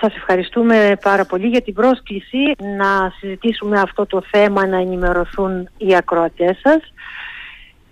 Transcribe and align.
Σας 0.00 0.14
ευχαριστούμε 0.16 0.96
πάρα 1.02 1.24
πολύ 1.24 1.46
για 1.46 1.62
την 1.62 1.74
πρόσκληση 1.74 2.38
να 2.76 3.12
συζητήσουμε 3.18 3.80
αυτό 3.80 4.06
το 4.06 4.22
θέμα, 4.30 4.66
να 4.66 4.76
ενημερωθούν 4.76 5.68
οι 5.76 5.96
ακροατές 5.96 6.58
σας. 6.62 6.92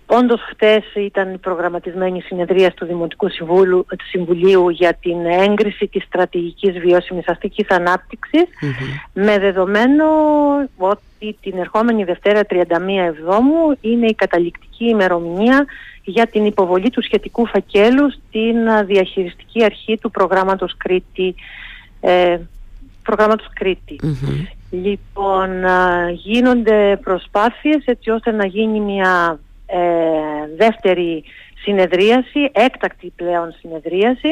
Όντως 0.05 0.41
χτες 0.49 0.83
ήταν 0.95 1.33
η 1.33 1.37
προγραμματισμένη 1.37 2.21
συνεδρία 2.21 2.71
του 2.71 2.85
Δημοτικού 2.85 3.29
Συμβούλου, 3.29 3.85
Συμβουλίου 4.09 4.69
για 4.69 4.93
την 4.93 5.25
έγκριση 5.25 5.87
της 5.87 6.03
στρατηγικής 6.03 6.79
βιώσιμης 6.79 7.27
αστικής 7.27 7.67
με 9.13 9.39
δεδομένο 9.39 10.05
ότι 10.77 11.37
την 11.41 11.57
ερχόμενη 11.57 12.03
Δευτέρα 12.03 12.41
31 12.49 12.63
Εβδόμου 13.07 13.77
είναι 13.81 14.05
η 14.05 14.15
καταληκτική 14.15 14.85
ημερομηνία 14.85 15.65
για 16.03 16.27
την 16.27 16.45
υποβολή 16.45 16.89
του 16.89 17.03
σχετικού 17.03 17.45
φακέλου 17.45 18.11
στην 18.11 18.85
διαχειριστική 18.85 19.63
αρχή 19.63 19.97
του 19.97 20.11
προγράμματος 20.11 20.77
Κρήτη 20.77 21.35
ε, 22.07 22.39
προγράμματος 23.03 23.47
Λοιπόν, 24.69 25.49
γίνονται 26.13 26.99
προσπάθειες 27.03 27.85
έτσι 27.85 28.09
ώστε 28.09 28.31
να 28.31 28.45
γίνει 28.45 28.79
μια 28.79 29.39
ε, 29.65 29.77
δεύτερη 30.57 31.23
συνεδρίαση, 31.61 32.49
έκτακτη 32.51 33.13
πλέον 33.15 33.55
συνεδρίαση. 33.59 34.29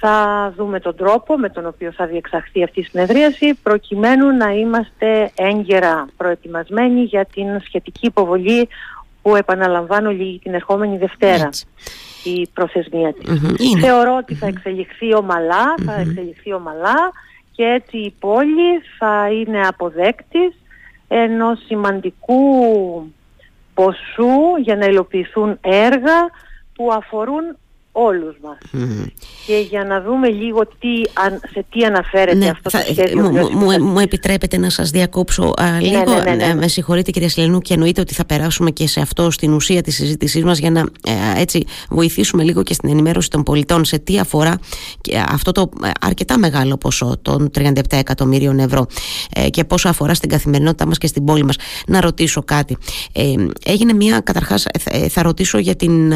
Θα 0.00 0.52
δούμε 0.56 0.80
τον 0.80 0.96
τρόπο 0.96 1.38
με 1.38 1.48
τον 1.48 1.66
οποίο 1.66 1.92
θα 1.92 2.06
διεξαχθεί 2.06 2.62
αυτή 2.62 2.80
η 2.80 2.82
συνεδρίαση 2.82 3.54
προκειμένου 3.62 4.36
να 4.36 4.50
είμαστε 4.50 5.32
έγκαιρα 5.34 6.08
προετοιμασμένοι 6.16 7.02
για 7.02 7.24
την 7.24 7.60
σχετική 7.64 8.06
υποβολή 8.06 8.68
που 9.22 9.36
επαναλαμβάνω 9.36 10.10
λίγη 10.10 10.38
την 10.38 10.54
ερχόμενη 10.54 10.96
Δευτέρα 10.96 11.50
η 12.28 12.48
προθεσμία 12.54 13.12
της. 13.12 13.40
Θεωρώ 13.80 14.16
ότι 14.16 14.34
θα 14.34 14.46
εξελιχθεί 14.46 15.14
ομαλά, 15.14 15.74
θα 15.84 15.94
εξελιχθεί 15.94 16.52
ομαλά 16.52 17.12
και 17.52 17.64
έτσι 17.64 17.96
η 17.96 18.14
πόλη 18.20 18.80
θα 18.98 19.28
είναι 19.30 19.66
αποδέκτης 19.66 20.54
ενός 21.08 21.58
σημαντικού 21.66 22.42
ποσού 23.74 24.56
για 24.62 24.76
να 24.76 24.86
υλοποιηθούν 24.86 25.58
έργα 25.60 26.30
που 26.74 26.92
αφορούν 26.92 27.56
όλους 27.96 28.36
μας. 28.42 28.58
Και 29.46 29.66
για 29.70 29.84
να 29.84 30.00
δούμε 30.00 30.28
λίγο 30.28 30.66
τι, 30.66 30.88
σε 31.52 31.64
τι 31.70 31.84
αναφέρεται 31.84 32.36
ναι, 32.36 32.48
αυτό 32.48 32.70
το 32.70 32.78
σχέδιο. 32.90 33.20
Μου, 33.20 33.50
μου, 33.50 33.84
μου, 33.84 33.98
επιτρέπετε 33.98 34.58
να 34.58 34.70
σας 34.70 34.90
διακόψω 34.90 35.52
α, 35.56 35.70
ναι, 35.70 35.78
λίγο. 35.80 36.22
Ναι, 36.24 36.34
ναι, 36.34 36.54
με 36.54 36.68
συγχωρείτε 36.68 37.10
κυρία 37.10 37.28
Σιλενού 37.28 37.60
και 37.60 37.74
εννοείται 37.74 38.00
ότι 38.00 38.14
θα 38.14 38.24
περάσουμε 38.24 38.70
και 38.70 38.86
σε 38.86 39.00
αυτό 39.00 39.30
στην 39.30 39.52
ουσία 39.52 39.82
της 39.82 39.94
συζήτησής 39.94 40.44
μας 40.44 40.58
για 40.58 40.70
να 40.70 40.80
ε, 40.80 41.40
έτσι 41.40 41.64
βοηθήσουμε 41.90 42.42
λίγο 42.42 42.62
και 42.62 42.74
στην 42.74 42.88
ενημέρωση 42.88 43.30
των 43.30 43.42
πολιτών 43.42 43.84
σε 43.84 43.98
τι 43.98 44.18
αφορά 44.18 44.58
και 45.00 45.24
αυτό 45.28 45.52
το 45.52 45.70
ε, 45.84 45.90
αρκετά 46.00 46.38
μεγάλο 46.38 46.76
ποσό 46.76 47.18
των 47.22 47.50
37 47.58 47.70
εκατομμύριων 47.90 48.58
ευρώ 48.58 48.86
ε, 49.34 49.48
και 49.50 49.64
πόσο 49.64 49.88
αφορά 49.88 50.14
στην 50.14 50.28
καθημερινότητά 50.28 50.86
μας 50.86 50.98
και 50.98 51.06
στην 51.06 51.24
πόλη 51.24 51.44
μας. 51.44 51.56
Να 51.86 52.00
ρωτήσω 52.00 52.42
κάτι. 52.42 52.76
έγινε 53.64 53.92
μια, 53.92 54.20
καταρχάς 54.20 54.66
θα 55.08 55.22
ρωτήσω 55.22 55.58
για 55.58 55.74
την 55.74 56.12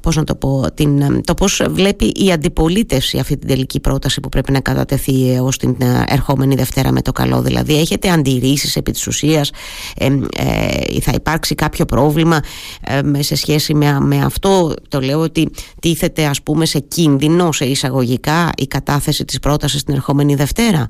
πώς 0.00 0.16
να 0.16 0.24
το 0.24 0.34
πω, 0.34 0.64
την, 0.74 1.22
το 1.24 1.34
πώς 1.34 1.62
βλέπει 1.70 2.04
η 2.04 2.32
αντιπολίτευση 2.32 3.18
αυτή 3.18 3.36
την 3.36 3.48
τελική 3.48 3.80
πρόταση 3.80 4.20
που 4.20 4.28
πρέπει 4.28 4.52
να 4.52 4.60
κατατεθεί 4.60 5.38
ως 5.42 5.56
την 5.56 5.76
ε, 5.78 6.04
ερχόμενη 6.06 6.54
Δευτέρα 6.54 6.92
με 6.92 7.02
το 7.02 7.12
καλό. 7.12 7.42
Δηλαδή 7.42 7.78
έχετε 7.78 8.10
αντιρρήσεις 8.10 8.76
επί 8.76 8.92
της 8.92 9.06
ουσίας, 9.06 9.50
ε, 9.96 10.06
ε, 10.36 11.00
θα 11.00 11.12
υπάρξει 11.14 11.54
κάποιο 11.54 11.84
πρόβλημα 11.84 12.40
ε, 12.80 13.22
σε 13.22 13.34
σχέση 13.34 13.74
με, 13.74 14.00
με 14.00 14.24
αυτό; 14.24 14.74
Το 14.88 15.00
λέω 15.00 15.20
ότι 15.20 15.50
τίθεται 15.80 16.24
ας 16.24 16.42
πούμε 16.42 16.66
σε 16.66 16.78
κίνδυνο, 16.78 17.52
σε 17.52 17.64
εισαγωγικά 17.64 18.50
η 18.56 18.66
κατάθεση 18.66 19.24
της 19.24 19.38
πρότασης 19.38 19.84
την 19.84 19.94
ερχόμενη 19.94 20.34
Δευτέρα. 20.34 20.86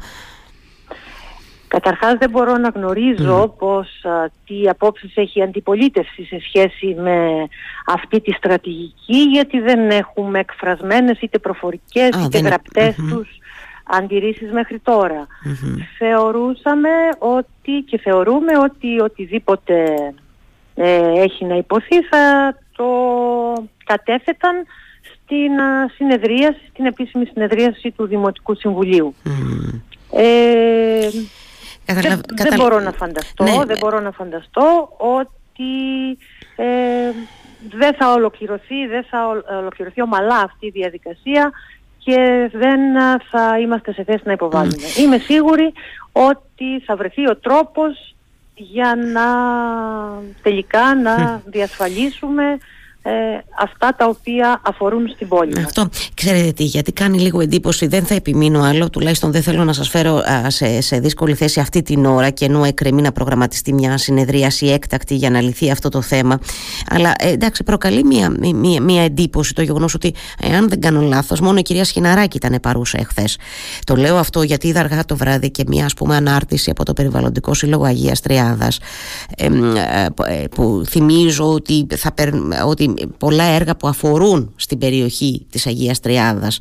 Καταρχάς 1.81 2.15
δεν 2.19 2.31
μπορώ 2.31 2.57
να 2.57 2.69
γνωρίζω 2.69 3.43
mm. 3.43 3.59
πως 3.59 3.89
τι 4.47 4.69
απόψεις 4.69 5.17
έχει 5.17 5.39
η 5.39 5.43
αντιπολίτευση 5.43 6.25
σε 6.25 6.41
σχέση 6.41 6.95
με 6.99 7.47
αυτή 7.87 8.21
τη 8.21 8.33
στρατηγική 8.33 9.23
γιατί 9.31 9.61
δεν 9.61 9.91
έχουμε 9.91 10.39
εκφρασμένες 10.39 11.21
είτε 11.21 11.39
προφορικές 11.39 12.09
είτε 12.25 12.39
γραπτές 12.39 12.95
τους 12.95 13.29
αντιρρήσεις 13.85 14.53
μέχρι 14.53 14.79
τώρα. 14.79 15.27
Θεωρούσαμε 15.99 16.91
ότι 17.19 17.85
και 17.87 17.99
θεωρούμε 17.99 18.59
ότι 18.59 19.01
οτιδήποτε 19.01 19.95
ε, 20.75 21.23
έχει 21.23 21.45
να 21.45 21.57
υποθεί 21.57 22.03
θα 22.03 22.55
το 22.77 22.87
κατέθεταν 23.85 24.67
στην 25.13 25.51
συνεδρίαση, 25.95 26.61
στην 26.71 26.87
επίσημη 26.87 27.27
συνεδρίαση 27.27 27.91
του 27.91 28.07
Δημοτικού 28.07 28.55
Συμβουλίου. 28.55 29.15
Ε, 30.13 31.09
δεν, 31.93 32.55
μπορώ 32.57 32.81
να 32.81 32.93
φανταστώ, 32.93 33.45
ναι, 33.45 33.51
δεν 33.51 33.67
ναι. 33.67 33.77
μπορώ 33.79 34.01
να 34.01 34.11
φανταστώ 34.11 34.93
ότι 34.97 36.19
ε, 36.57 36.65
δεν 37.71 37.95
θα 37.95 38.13
ολοκληρωθεί, 38.13 38.87
δεν 38.87 39.05
θα 39.11 39.45
ολοκληρωθεί 39.59 40.03
ομαλά 40.03 40.37
αυτή 40.37 40.67
η 40.67 40.71
διαδικασία 40.71 41.51
και 41.99 42.51
δεν 42.53 42.81
θα 43.31 43.59
είμαστε 43.59 43.93
σε 43.93 44.05
θέση 44.05 44.23
να 44.25 44.33
υποβάλουμε. 44.33 44.87
Είμαι 44.99 45.19
σίγουρη 45.19 45.73
ότι 46.13 46.81
θα 46.85 46.97
βρεθεί 46.97 47.29
ο 47.29 47.37
τρόπος 47.37 48.15
για 48.55 48.95
να 49.13 49.27
τελικά 50.43 50.95
να 50.95 51.43
διασφαλίσουμε 51.45 52.59
ε, 53.03 53.11
αυτά 53.59 53.95
τα 53.97 54.07
οποία 54.07 54.61
αφορούν 54.65 55.09
στην 55.09 55.29
πόλη 55.29 55.53
μας. 55.55 55.65
Αυτό 55.65 55.89
ξέρετε 56.15 56.53
τι, 56.53 56.65
γιατί 56.65 56.93
κάνει 56.93 57.19
λίγο 57.19 57.41
εντύπωση, 57.41 57.87
δεν 57.87 58.05
θα 58.05 58.15
επιμείνω 58.15 58.63
άλλο, 58.63 58.91
τουλάχιστον 58.91 59.33
δεν 59.33 59.43
θέλω 59.43 59.65
να 59.65 59.73
σας 59.73 59.89
φέρω 59.89 60.23
σε, 60.47 60.81
σε 60.81 60.99
δύσκολη 60.99 61.35
θέση 61.35 61.61
αυτή 61.61 61.83
την 61.83 62.05
ώρα 62.05 62.31
και 62.31 62.45
ενώ 62.45 62.65
εκκρεμεί 62.65 63.03
να 63.03 63.13
προγραμματιστεί 63.13 63.73
μια 63.73 63.99
συνεδρίαση 63.99 64.67
έκτακτη 64.67 65.15
για 65.15 65.31
να 65.31 65.41
λυθεί 65.41 65.71
αυτό 65.71 65.89
το 65.89 66.03
θέμα. 66.03 66.39
Αλλά 66.91 67.15
ε, 67.19 67.31
εντάξει, 67.31 67.63
προκαλεί 67.65 68.05
μια, 68.05 68.35
μια, 68.55 68.83
μια 68.83 69.03
εντύπωση 69.03 69.55
το 69.55 69.63
γεγονός 69.63 69.95
ότι, 69.95 70.15
εάν 70.41 70.69
δεν 70.69 70.81
κάνω 70.81 71.01
λάθος, 71.01 71.41
μόνο 71.41 71.59
η 71.59 71.63
κυρία 71.63 71.85
Σχιναράκη 71.85 72.37
ήταν 72.37 72.59
παρούσα 72.63 72.99
εχθές. 73.01 73.39
Το 73.85 73.97
λέω 73.97 74.17
αυτό 74.17 74.43
γιατί 74.43 74.69
είδα 74.69 74.81
αργά 74.81 75.05
το 75.05 75.17
βράδυ 75.17 75.51
και 75.51 75.65
μια 75.67 75.85
ας 75.85 75.95
πούμε 75.95 76.17
ανάρτηση 76.17 76.71
από 76.71 76.85
το 76.85 76.93
Περιβαλλοντικό 76.93 77.55
Σύλλογο 77.55 77.85
Αγίας 77.85 78.21
Τριάδας 78.21 78.79
ε, 79.37 79.45
ε, 79.45 80.45
που 80.55 80.83
θυμίζω 80.87 81.53
ότι, 81.53 81.87
θα, 81.97 82.15
ότι 82.67 82.90
πολλά 83.19 83.45
έργα 83.45 83.77
που 83.77 83.89
αφορούν 83.89 84.53
στην 84.57 84.79
περιοχή 84.79 85.47
της 85.51 85.67
Αγίας 85.67 86.01
Τριάδας 86.01 86.59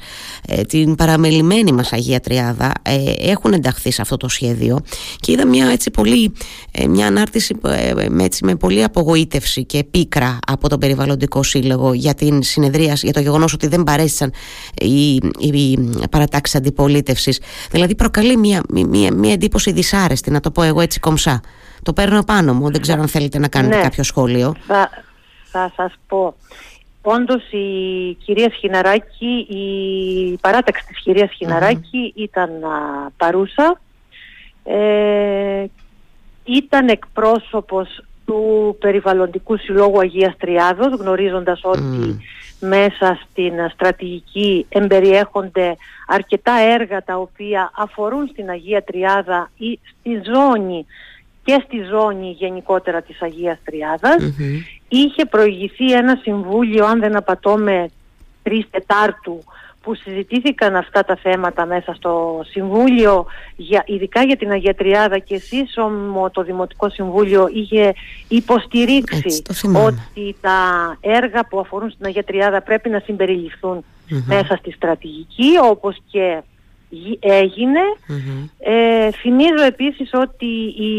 ε, 0.47 0.61
την 0.61 0.95
παραμελημένη 0.95 1.71
μας 1.71 1.93
Αγία 1.93 2.19
Τριάδα 2.19 2.71
ε, 2.81 3.13
έχουν 3.17 3.53
ενταχθεί 3.53 3.91
σε 3.91 4.01
αυτό 4.01 4.17
το 4.17 4.27
σχέδιο 4.27 4.79
και 5.19 5.31
είδα 5.31 5.47
μια, 5.47 5.67
έτσι, 5.67 5.91
πολύ, 5.91 6.33
ε, 6.71 6.87
μια 6.87 7.07
ανάρτηση 7.07 7.55
με, 8.09 8.23
έτσι, 8.23 8.45
με 8.45 8.55
πολύ 8.55 8.83
απογοήτευση 8.83 9.65
και 9.65 9.83
πίκρα 9.83 10.39
από 10.47 10.69
τον 10.69 10.79
Περιβαλλοντικό 10.79 11.43
Σύλλογο 11.43 11.93
για 11.93 12.13
την 12.13 12.43
συνεδρία, 12.43 12.93
για 12.93 13.13
το 13.13 13.19
γεγονός 13.19 13.53
ότι 13.53 13.67
δεν 13.67 13.83
παρέστησαν 13.83 14.31
οι, 14.81 15.13
οι 15.39 15.79
παρατάξεις 16.09 16.55
αντιπολίτευσης. 16.55 17.39
Δηλαδή 17.71 17.95
προκαλεί 17.95 18.37
μια, 18.37 18.61
μια, 18.69 19.13
μια 19.13 19.33
εντύπωση 19.33 19.71
δυσάρεστη 19.71 20.31
να 20.31 20.39
το 20.39 20.51
πω 20.51 20.63
εγώ 20.63 20.81
έτσι 20.81 20.99
κομψά. 20.99 21.41
Το 21.83 21.93
παίρνω 21.93 22.23
πάνω 22.23 22.53
μου, 22.53 22.71
δεν 22.71 22.81
ξέρω 22.81 23.01
αν 23.01 23.07
θέλετε 23.07 23.39
να 23.39 23.47
κάνετε 23.47 23.75
ναι. 23.75 23.81
κάποιο 23.81 24.03
σχόλιο. 24.03 24.55
Θα 24.67 24.89
σας 25.51 25.93
πω. 26.07 26.35
Όντως 27.01 27.51
η 27.51 28.13
κυρία 28.13 28.51
Σχιναράκη, 28.51 29.47
η 29.49 30.37
παράταξη 30.41 30.85
της 30.85 31.01
κυρίας 31.01 31.31
ήταν 32.15 32.49
παρούσα. 33.17 33.79
Ε, 34.63 35.65
ήταν 36.43 36.87
εκπρόσωπος 36.87 38.03
του 38.25 38.75
Περιβαλλοντικού 38.79 39.57
Συλλόγου 39.57 39.99
Αγίας 39.99 40.37
Τριάδος, 40.37 40.99
γνωρίζοντας 40.99 41.61
ότι 41.63 42.19
μέσα 42.59 43.19
στην 43.29 43.53
στρατηγική 43.73 44.65
εμπεριέχονται 44.69 45.75
αρκετά 46.07 46.53
έργα 46.53 47.03
τα 47.03 47.15
οποία 47.15 47.71
αφορούν 47.75 48.27
στην 48.31 48.49
Αγία 48.49 48.83
Τριάδα 48.83 49.51
ή 49.57 49.79
στη 49.83 50.21
ζώνη 50.33 50.85
και 51.49 51.63
στη 51.65 51.77
ζώνη 51.91 52.35
γενικότερα 52.39 53.01
της 53.01 53.21
Αγίας 53.21 53.57
Είχε 54.87 55.25
προηγηθεί 55.25 55.93
ένα 55.93 56.19
συμβούλιο, 56.21 56.85
αν 56.85 56.99
δεν 56.99 57.15
απατώμε, 57.15 57.89
τρεις 58.43 58.65
Τετάρτου, 58.71 59.43
που 59.81 59.95
συζητήθηκαν 59.95 60.75
αυτά 60.75 61.03
τα 61.03 61.15
θέματα 61.15 61.65
μέσα 61.65 61.93
στο 61.93 62.41
Συμβούλιο, 62.49 63.25
για, 63.55 63.83
ειδικά 63.85 64.23
για 64.23 64.37
την 64.37 64.51
Αγία 64.51 64.75
Τριάδα 64.75 65.17
και 65.17 65.35
εσείς 65.35 65.73
το 66.31 66.43
Δημοτικό 66.43 66.89
Συμβούλιο 66.89 67.49
είχε 67.53 67.93
υποστηρίξει 68.27 69.43
ότι 69.85 70.35
τα 70.41 70.97
έργα 71.01 71.47
που 71.47 71.59
αφορούν 71.59 71.89
στην 71.89 72.05
Αγία 72.05 72.23
Τριάδα 72.23 72.61
πρέπει 72.61 72.89
να 72.89 72.99
συμπεριληφθουν 72.99 73.83
μέσα 74.25 74.55
στη 74.55 74.71
στρατηγική, 74.71 75.51
όπως 75.63 75.97
και 76.11 76.41
εγινε 77.19 77.79
Ε, 78.59 79.11
θυμίζω 79.11 79.63
επίσης 79.67 80.09
ότι 80.13 80.45
η 80.65 80.93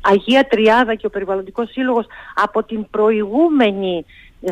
Αγία 0.00 0.46
Τριάδα 0.46 0.94
και 0.94 1.06
ο 1.06 1.10
Περιβαλλοντικός 1.10 1.70
Σύλλογος 1.70 2.06
από 2.34 2.62
την 2.62 2.90
προηγούμενη 2.90 4.04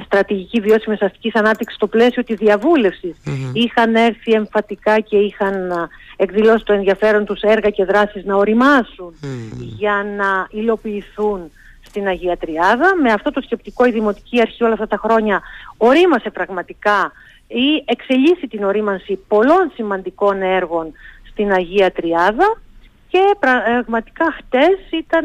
στρατηγική 0.05 0.61
βιώσιμης 0.61 1.03
αστικής 1.03 1.35
ανάπτυξης 1.35 1.77
στο 1.77 1.87
πλαίσιο 1.87 2.25
της 2.25 2.37
διαβουλευσης 2.37 3.17
είχαν 3.53 3.95
έρθει 3.95 4.33
εμφατικά 4.33 5.01
και 5.01 5.17
είχαν 5.17 5.73
εκδηλώσει 6.17 6.65
το 6.65 6.73
ενδιαφέρον 6.73 7.25
τους 7.25 7.41
έργα 7.41 7.71
και 7.71 7.85
δράσεις 7.85 8.25
να 8.25 8.37
οριμάσουν 8.37 9.15
για 9.59 10.07
να 10.17 10.49
υλοποιηθούν 10.51 11.51
στην 11.83 12.07
Αγία 12.07 12.37
Τριάδα. 12.37 12.97
Με 13.03 13.13
αυτό 13.13 13.31
το 13.31 13.41
σκεπτικό 13.41 13.87
η 13.87 13.91
Δημοτική 13.91 14.41
Αρχή 14.41 14.65
όλα 14.65 14.73
αυτά 14.73 14.87
τα 14.87 14.97
χρόνια 14.97 15.43
ορίμασε 15.77 16.31
πραγματικά 16.31 17.13
ή 17.47 17.85
εξελίσσει 17.85 18.47
την 18.47 18.65
ορίμανση 18.65 19.19
πολλών 19.29 19.71
σημαντικών 19.75 20.43
έργων 20.43 20.93
στην 21.31 21.53
Αγία 21.53 21.93
Τριάδα 21.93 22.59
και 23.09 23.21
πραγματικά 23.39 24.33
χτες 24.33 24.79
ήταν 24.91 25.25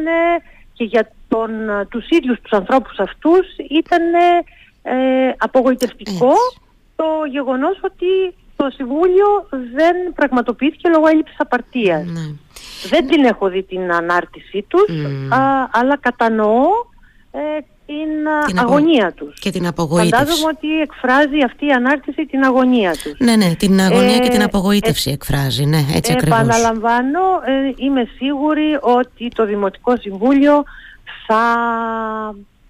και 0.74 0.84
για 0.84 1.12
τον, 1.28 1.52
τους 1.90 2.10
ίδιους 2.10 2.42
τους 2.42 2.52
ανθρώπους 2.52 3.00
αυτούς 3.00 3.48
ήταν 3.70 4.14
ε, 4.82 5.34
απογοητευτικό 5.38 6.34
το 6.96 7.06
γεγονός 7.32 7.80
ότι 7.82 8.36
το 8.56 8.70
Συμβούλιο 8.70 9.48
δεν 9.74 10.14
πραγματοποιήθηκε 10.16 10.90
λόγω 10.90 11.08
έλλειψης 11.08 11.40
απαρτίας. 11.40 12.06
Ναι. 12.06 12.22
Δεν 12.90 13.08
την 13.08 13.24
έχω 13.24 13.50
δει 13.50 13.64
την 13.64 13.92
ανάρτησή 13.92 14.66
τους, 14.68 14.90
αλλά 15.72 15.98
κατανοώ 16.00 16.68
ε, 17.32 17.40
την, 18.46 18.60
αγωνία 18.60 19.12
τους. 19.12 19.40
Και 19.40 19.52
την 19.52 19.68
απογοήτευση. 19.68 20.16
Φαντάζομαι 20.16 20.52
ότι 20.56 20.82
εκφράζει 20.82 21.44
αυτή 21.46 21.66
η 21.66 21.72
ανάρτηση 21.72 22.26
την 22.26 22.44
αγωνία 22.44 22.92
τους. 22.92 23.20
Ναι, 23.20 23.36
ναι, 23.36 23.56
την 23.56 23.82
αγωνία 23.82 24.20
και 24.20 24.30
την 24.30 24.42
ε, 24.42 24.44
απογοήτευση 24.44 25.12
εκφράζει, 25.12 25.66
ναι, 25.66 25.86
έτσι 25.94 26.12
ακριβώς. 26.12 26.40
Επαναλαμβάνω, 26.40 27.20
είμαι 27.76 28.08
σίγουρη 28.18 28.78
ότι 28.82 29.28
το 29.28 29.46
Δημοτικό 29.46 29.98
Συμβούλιο 29.98 30.64
θα 31.28 31.44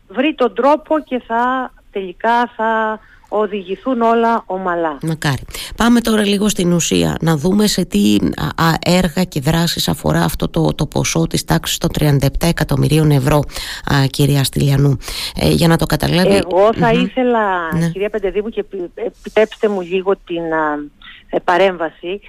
βρει 0.07 0.33
τον 0.35 0.55
τρόπο 0.55 0.99
και 0.99 1.21
θα 1.27 1.71
τελικά 1.91 2.51
θα 2.55 2.99
οδηγηθούν 3.29 4.01
όλα 4.01 4.43
ομαλά. 4.45 4.97
Μακάρι. 5.01 5.41
Πάμε 5.75 6.01
τώρα 6.01 6.25
λίγο 6.25 6.49
στην 6.49 6.71
ουσία 6.71 7.17
να 7.21 7.37
δούμε 7.37 7.67
σε 7.67 7.85
τι 7.85 8.17
έργα 8.85 9.23
και 9.23 9.39
δράσεις 9.39 9.87
αφορά 9.87 10.23
αυτό 10.23 10.49
το, 10.49 10.73
το 10.75 10.85
ποσό 10.85 11.27
της 11.27 11.43
τάξης 11.45 11.77
των 11.77 11.89
37 11.99 12.27
εκατομμυρίων 12.43 13.11
ευρώ 13.11 13.37
α, 13.93 14.05
κυρία 14.05 14.43
Στυλιανού. 14.43 14.97
Ε, 15.35 15.49
για 15.49 15.67
να 15.67 15.77
το 15.77 15.85
καταλάβει... 15.85 16.35
Εγώ 16.35 16.73
θα 16.73 16.91
ήθελα 16.91 17.75
ναι. 17.75 17.89
κυρία 17.89 18.09
Πεντεδίμου 18.09 18.49
και 18.49 18.65
επιτρέψτε 18.93 19.67
μου 19.67 19.81
λίγο 19.81 20.15
την 20.15 20.43
ε, 21.29 21.39
παρέμβαση 21.39 22.21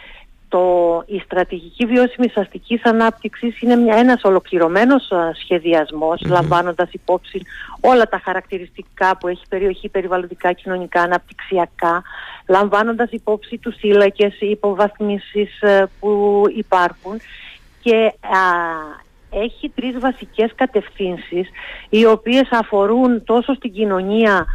το, 0.50 1.02
η 1.06 1.18
στρατηγική 1.24 1.86
βιώσιμης 1.86 2.36
αστικής 2.36 2.84
ανάπτυξης 2.84 3.60
είναι 3.60 3.76
μια, 3.76 3.96
ένας 3.96 4.20
ολοκληρωμένος 4.24 5.12
σχεδιασμος 5.42 6.22
λαμβάνοντας 6.26 6.88
υπόψη 6.92 7.42
όλα 7.80 8.08
τα 8.08 8.20
χαρακτηριστικά 8.24 9.16
που 9.16 9.28
έχει 9.28 9.42
περιοχή 9.48 9.88
περιβαλλοντικά, 9.88 10.52
κοινωνικά, 10.52 11.02
αναπτυξιακά, 11.02 12.02
λαμβάνοντας 12.48 13.10
υπόψη 13.10 13.58
τους 13.58 13.76
σύλλακες 13.78 14.40
υποβαθμίσεις 14.40 15.60
ε, 15.60 15.90
που 16.00 16.42
υπάρχουν 16.56 17.20
και 17.82 18.12
έχει 19.30 19.68
τρεις 19.74 19.98
βασικές 19.98 20.52
κατευθύνσεις 20.54 21.48
οι 21.88 22.06
οποίες 22.06 22.48
αφορούν 22.50 23.24
τόσο 23.24 23.54
στην 23.54 23.72
κοινωνία 23.72 24.46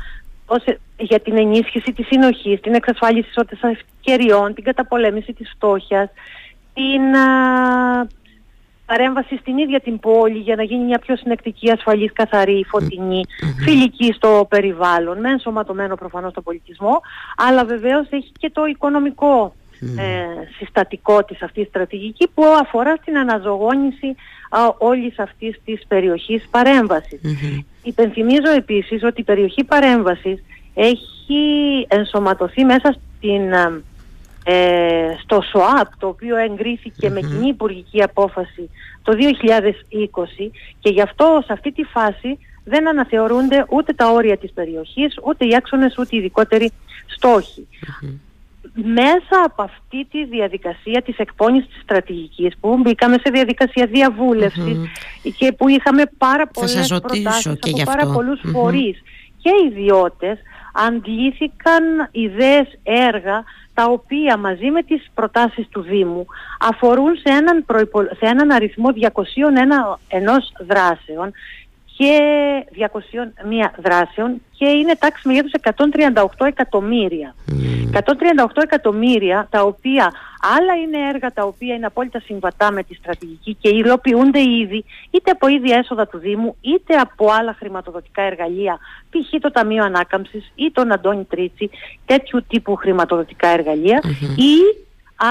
για 0.97 1.19
την 1.19 1.37
ενίσχυση 1.37 1.93
της 1.93 2.07
συνοχής, 2.07 2.59
την 2.61 2.73
εξασφάλιση 2.73 3.27
ισότητας 3.29 3.71
ευκαιριών, 3.71 4.53
την 4.53 4.63
καταπολέμηση 4.63 5.33
της 5.33 5.51
φτώχειας, 5.55 6.09
την 6.73 7.15
α, 7.15 8.07
παρέμβαση 8.85 9.37
στην 9.37 9.57
ίδια 9.57 9.79
την 9.79 9.99
πόλη 9.99 10.37
για 10.37 10.55
να 10.55 10.63
γίνει 10.63 10.83
μια 10.83 10.99
πιο 10.99 11.15
συνεκτική, 11.15 11.71
ασφαλής, 11.71 12.13
καθαρή, 12.13 12.65
φιλική 13.63 14.13
στο 14.15 14.45
περιβάλλον, 14.49 15.19
με 15.19 15.29
ενσωματωμένο 15.29 15.95
προφανώς 15.95 16.31
στο 16.31 16.41
πολιτισμό, 16.41 17.01
αλλά 17.35 17.65
βεβαίως 17.65 18.07
έχει 18.09 18.31
και 18.39 18.49
το 18.53 18.65
οικονομικό 18.65 19.53
ε, 19.81 20.25
συστατικό 20.57 21.23
της 21.23 21.41
αυτής 21.41 21.61
της 21.61 21.67
στρατηγική 21.67 22.27
που 22.33 22.43
αφορά 22.61 22.95
στην 23.01 23.17
αναζωγόνηση 23.17 24.15
α, 24.49 24.59
όλης 24.77 25.19
αυτής 25.19 25.59
της 25.65 25.81
περιοχής 25.87 26.47
παρέμβασης. 26.51 27.19
Υπενθυμίζω 27.83 28.51
επίσης 28.55 29.03
ότι 29.03 29.21
η 29.21 29.23
περιοχή 29.23 29.63
παρέμβασης 29.63 30.43
έχει 30.73 31.85
ενσωματωθεί 31.87 32.63
μέσα 32.63 32.91
στην, 33.17 33.51
ε, 34.43 35.15
στο 35.23 35.41
ΣΟΑΠ 35.41 35.97
το 35.97 36.07
οποίο 36.07 36.35
με 37.09 37.19
κοινή 37.19 37.47
υπουργική 37.47 38.03
απόφαση 38.03 38.69
το 39.03 39.13
2020 39.13 40.51
και 40.79 40.89
γι' 40.89 41.01
αυτό 41.01 41.41
σε 41.45 41.53
αυτή 41.53 41.71
τη 41.71 41.83
φάση 41.83 42.37
δεν 42.63 42.87
αναθεωρούνται 42.87 43.65
ούτε 43.69 43.93
τα 43.93 44.11
όρια 44.11 44.37
της 44.37 44.51
περιοχής, 44.51 45.17
ούτε 45.23 45.45
οι 45.45 45.55
άξονες, 45.55 45.97
ούτε 45.97 46.15
οι 46.15 46.17
ειδικότεροι 46.17 46.71
μέσα 48.73 49.43
από 49.45 49.61
αυτή 49.61 50.05
τη 50.11 50.25
διαδικασία 50.25 51.01
της 51.01 51.17
εκπόνησης 51.17 51.69
της 51.69 51.81
στρατηγικής 51.81 52.57
που 52.59 52.77
μπήκαμε 52.77 53.17
σε 53.23 53.31
διαδικασία 53.31 53.89
και 55.37 55.51
που 55.51 55.67
είχαμε 55.67 56.03
πάρα 56.17 56.47
πολλές 56.47 56.87
προτάσεις 56.87 57.47
από 57.47 57.83
πάρα 57.83 58.05
πολλούς 58.13 58.41
φορείς 58.51 59.01
και 59.41 59.51
ιδιώτες 59.69 60.39
αντλήθηκαν 60.73 61.83
ιδέες 62.11 62.67
έργα 62.83 63.43
τα 63.73 63.83
οποία 63.83 64.37
μαζί 64.37 64.69
με 64.71 64.83
τις 64.83 65.09
προτάσεις 65.13 65.67
του 65.69 65.81
Δήμου 65.81 66.25
αφορούν 66.59 67.15
σε 67.15 67.33
έναν, 67.33 67.65
σε 68.17 68.25
έναν 68.25 68.51
αριθμό 68.51 68.89
201 68.93 69.99
ενός 70.07 70.51
δράσεων 70.67 71.31
και 71.97 72.19
201 72.75 73.69
δράσεων 73.77 74.41
και 74.57 74.69
είναι 74.69 74.95
τάξη 74.95 75.27
μεγέθους 75.27 75.51
138 75.61 76.45
εκατομμύρια. 76.45 77.35
138 77.91 78.01
εκατομμύρια 78.63 79.47
τα 79.49 79.61
οποία 79.61 80.13
άλλα 80.57 80.75
είναι 80.75 81.09
έργα 81.09 81.31
τα 81.33 81.43
οποία 81.43 81.75
είναι 81.75 81.85
απόλυτα 81.85 82.19
συμβατά 82.19 82.71
με 82.71 82.83
τη 82.83 82.93
στρατηγική 82.93 83.57
και 83.61 83.69
υλοποιούνται 83.69 84.41
ήδη 84.41 84.85
είτε 85.11 85.31
από 85.31 85.47
ίδια 85.47 85.77
έσοδα 85.77 86.07
του 86.07 86.17
Δήμου 86.17 86.55
είτε 86.61 86.95
από 86.95 87.31
άλλα 87.31 87.53
χρηματοδοτικά 87.53 88.21
εργαλεία 88.21 88.77
π.χ. 89.09 89.41
το 89.41 89.51
Ταμείο 89.51 89.83
Ανάκαμψης 89.83 90.51
ή 90.55 90.71
τον 90.71 90.91
Αντώνη 90.91 91.23
Τρίτσι 91.23 91.69
τέτοιου 92.05 92.45
τύπου 92.47 92.75
χρηματοδοτικά 92.75 93.49
ή 94.35 94.57
α, 95.15 95.27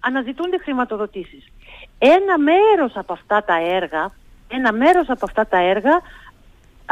αναζητούνται 0.00 0.58
χρηματοδοτήσεις. 0.58 1.44
Ένα 1.98 2.38
μέρος 2.38 2.96
από 2.96 3.12
αυτά 3.12 3.44
τα 3.44 3.54
έργα 3.60 4.12
ένα 4.48 4.72
μέρος 4.72 5.08
από 5.08 5.24
αυτά 5.24 5.46
τα 5.46 5.58
έργα 5.58 6.00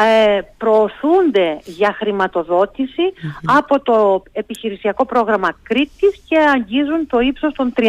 ε, 0.01 0.41
προωθούνται 0.57 1.59
για 1.65 1.95
χρηματοδοτηση 1.99 3.13
από 3.45 3.81
το 3.81 4.23
επιχειρησιακό 4.33 5.05
πρόγραμμα 5.05 5.57
Κρήτης 5.63 6.23
και 6.29 6.39
αγγίζουν 6.39 7.07
το 7.07 7.21
ύψος 7.21 7.53
των 7.53 7.73
37 7.77 7.83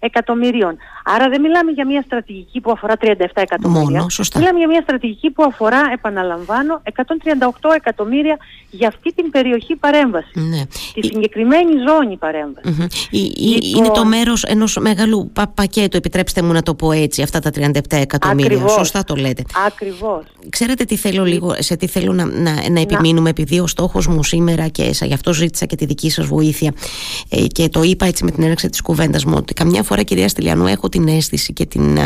εκατομμυρίων. 0.00 0.76
Άρα 1.04 1.28
δεν 1.28 1.40
μιλάμε 1.40 1.70
για 1.70 1.86
μια 1.86 2.02
στρατηγική 2.02 2.60
που 2.60 2.70
αφορά 2.70 2.94
37 3.00 3.06
εκατομμύρια. 3.34 3.82
Μόνο, 3.84 4.08
σωστά. 4.08 4.38
Μιλάμε 4.38 4.58
για 4.58 4.68
μια 4.68 4.80
στρατηγική 4.82 5.30
που 5.30 5.42
αφορά, 5.42 5.90
επαναλαμβάνω, 5.92 6.82
138 6.84 7.70
εκατομμύρια 7.76 8.36
για 8.70 8.88
αυτή 8.88 9.12
την 9.14 9.30
περιοχή 9.30 9.76
παρέμβασης. 9.76 10.30
Ναι. 10.34 10.62
Τη 10.94 11.02
συγκεκριμένη 11.06 11.72
ζώνη 11.88 12.16
παρέμβασης. 12.16 12.70
Λοιπόν- 13.10 13.76
είναι 13.76 13.88
το 13.88 14.04
μέρος 14.04 14.42
ενός 14.44 14.76
μεγάλου 14.80 15.30
πα- 15.32 15.48
πακέτου, 15.54 15.96
επιτρέψτε 15.96 16.42
μου 16.42 16.52
να 16.52 16.62
το 16.62 16.74
πω 16.74 16.92
έτσι, 16.92 17.22
αυτά 17.22 17.38
τα 17.40 17.50
37 17.50 17.96
εκατομμύρια. 17.96 18.46
Ακριβώς. 18.46 18.72
Σωστά 18.72 19.04
το 19.04 19.14
λέτε. 19.14 19.42
Ακριβώς. 19.66 20.22
Ξέρετε 20.48 20.84
τι 20.84 20.96
θέλω 20.96 21.24
λίγο, 21.24 21.54
σε 21.58 21.76
τι 21.76 21.86
θέλω 21.86 22.12
να, 22.12 22.24
να, 22.24 22.70
να 22.70 22.80
επιμείνουμε, 22.80 23.30
επειδή 23.30 23.60
ο 23.60 23.66
στόχος 23.66 24.06
μου 24.06 24.24
σήμερα 24.24 24.68
και 24.68 24.90
γι' 25.02 25.14
αυτό 25.14 25.32
ζήτησα 25.32 25.66
και 25.66 25.76
τη 25.76 25.84
δική 25.84 26.10
σας 26.10 26.26
βοήθεια 26.26 26.72
ε, 27.28 27.46
και 27.46 27.68
το 27.68 27.82
είπα 27.82 28.06
έτσι 28.06 28.24
με 28.24 28.30
την 28.30 28.42
έναρξη 28.42 28.68
της 28.68 28.80
κουβέντας 28.82 29.24
μου, 29.24 29.34
ότι 29.36 29.54
καμιά 29.54 29.82
φορά, 29.90 30.02
κυρία 30.02 30.28
Στυλιανού, 30.28 30.66
έχω 30.66 30.88
την 30.88 31.08
αίσθηση 31.08 31.52
και 31.52 31.66
την 31.66 31.98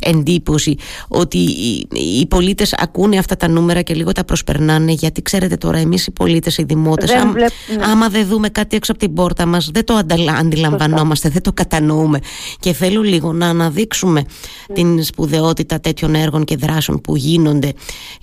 εντύπωση 0.00 0.76
ότι 1.08 1.38
οι, 1.38 1.88
οι 2.20 2.26
πολίτες 2.26 2.72
ακούνε 2.72 3.18
αυτά 3.18 3.36
τα 3.36 3.48
νούμερα 3.48 3.82
και 3.82 3.94
λίγο 3.94 4.12
τα 4.12 4.24
προσπερνάνε 4.24 4.92
γιατί 4.92 5.22
ξέρετε 5.22 5.56
τώρα 5.56 5.78
εμείς 5.78 6.06
οι 6.06 6.10
πολίτες, 6.10 6.58
οι 6.58 6.62
δημότες 6.62 7.14
άμα, 7.14 7.32
ναι. 7.32 7.46
άμα 7.90 8.08
δεν 8.08 8.26
δούμε 8.26 8.48
κάτι 8.48 8.76
έξω 8.76 8.92
από 8.92 9.00
την 9.00 9.14
πόρτα 9.14 9.46
μας 9.46 9.70
δεν 9.72 9.84
το 9.84 10.00
αντιλαμβανόμαστε, 10.38 11.28
δεν 11.28 11.42
το 11.42 11.52
κατανοούμε 11.52 12.18
και 12.60 12.72
θέλω 12.72 13.02
λίγο 13.02 13.32
να 13.32 13.48
αναδείξουμε 13.48 14.20
ναι. 14.20 14.74
την 14.74 15.02
σπουδαιότητα 15.02 15.80
τέτοιων 15.80 16.14
έργων 16.14 16.44
και 16.44 16.56
δράσεων 16.56 17.00
που 17.00 17.16
γίνονται 17.16 17.72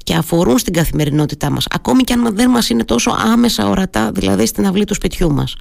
και 0.03 0.15
αφορούν 0.15 0.57
στην 0.57 0.74
καθημερινότητά 0.74 1.50
μας 1.50 1.65
ακόμη 1.69 2.03
και 2.03 2.13
αν 2.13 2.36
δεν 2.36 2.50
μας 2.50 2.69
είναι 2.69 2.83
τόσο 2.83 3.15
άμεσα 3.33 3.67
ορατά 3.67 4.12
δηλαδή 4.12 4.45
στην 4.45 4.67
αυλή 4.67 4.83
του 4.83 4.93
σπιτιού 4.93 5.31
μας. 5.31 5.55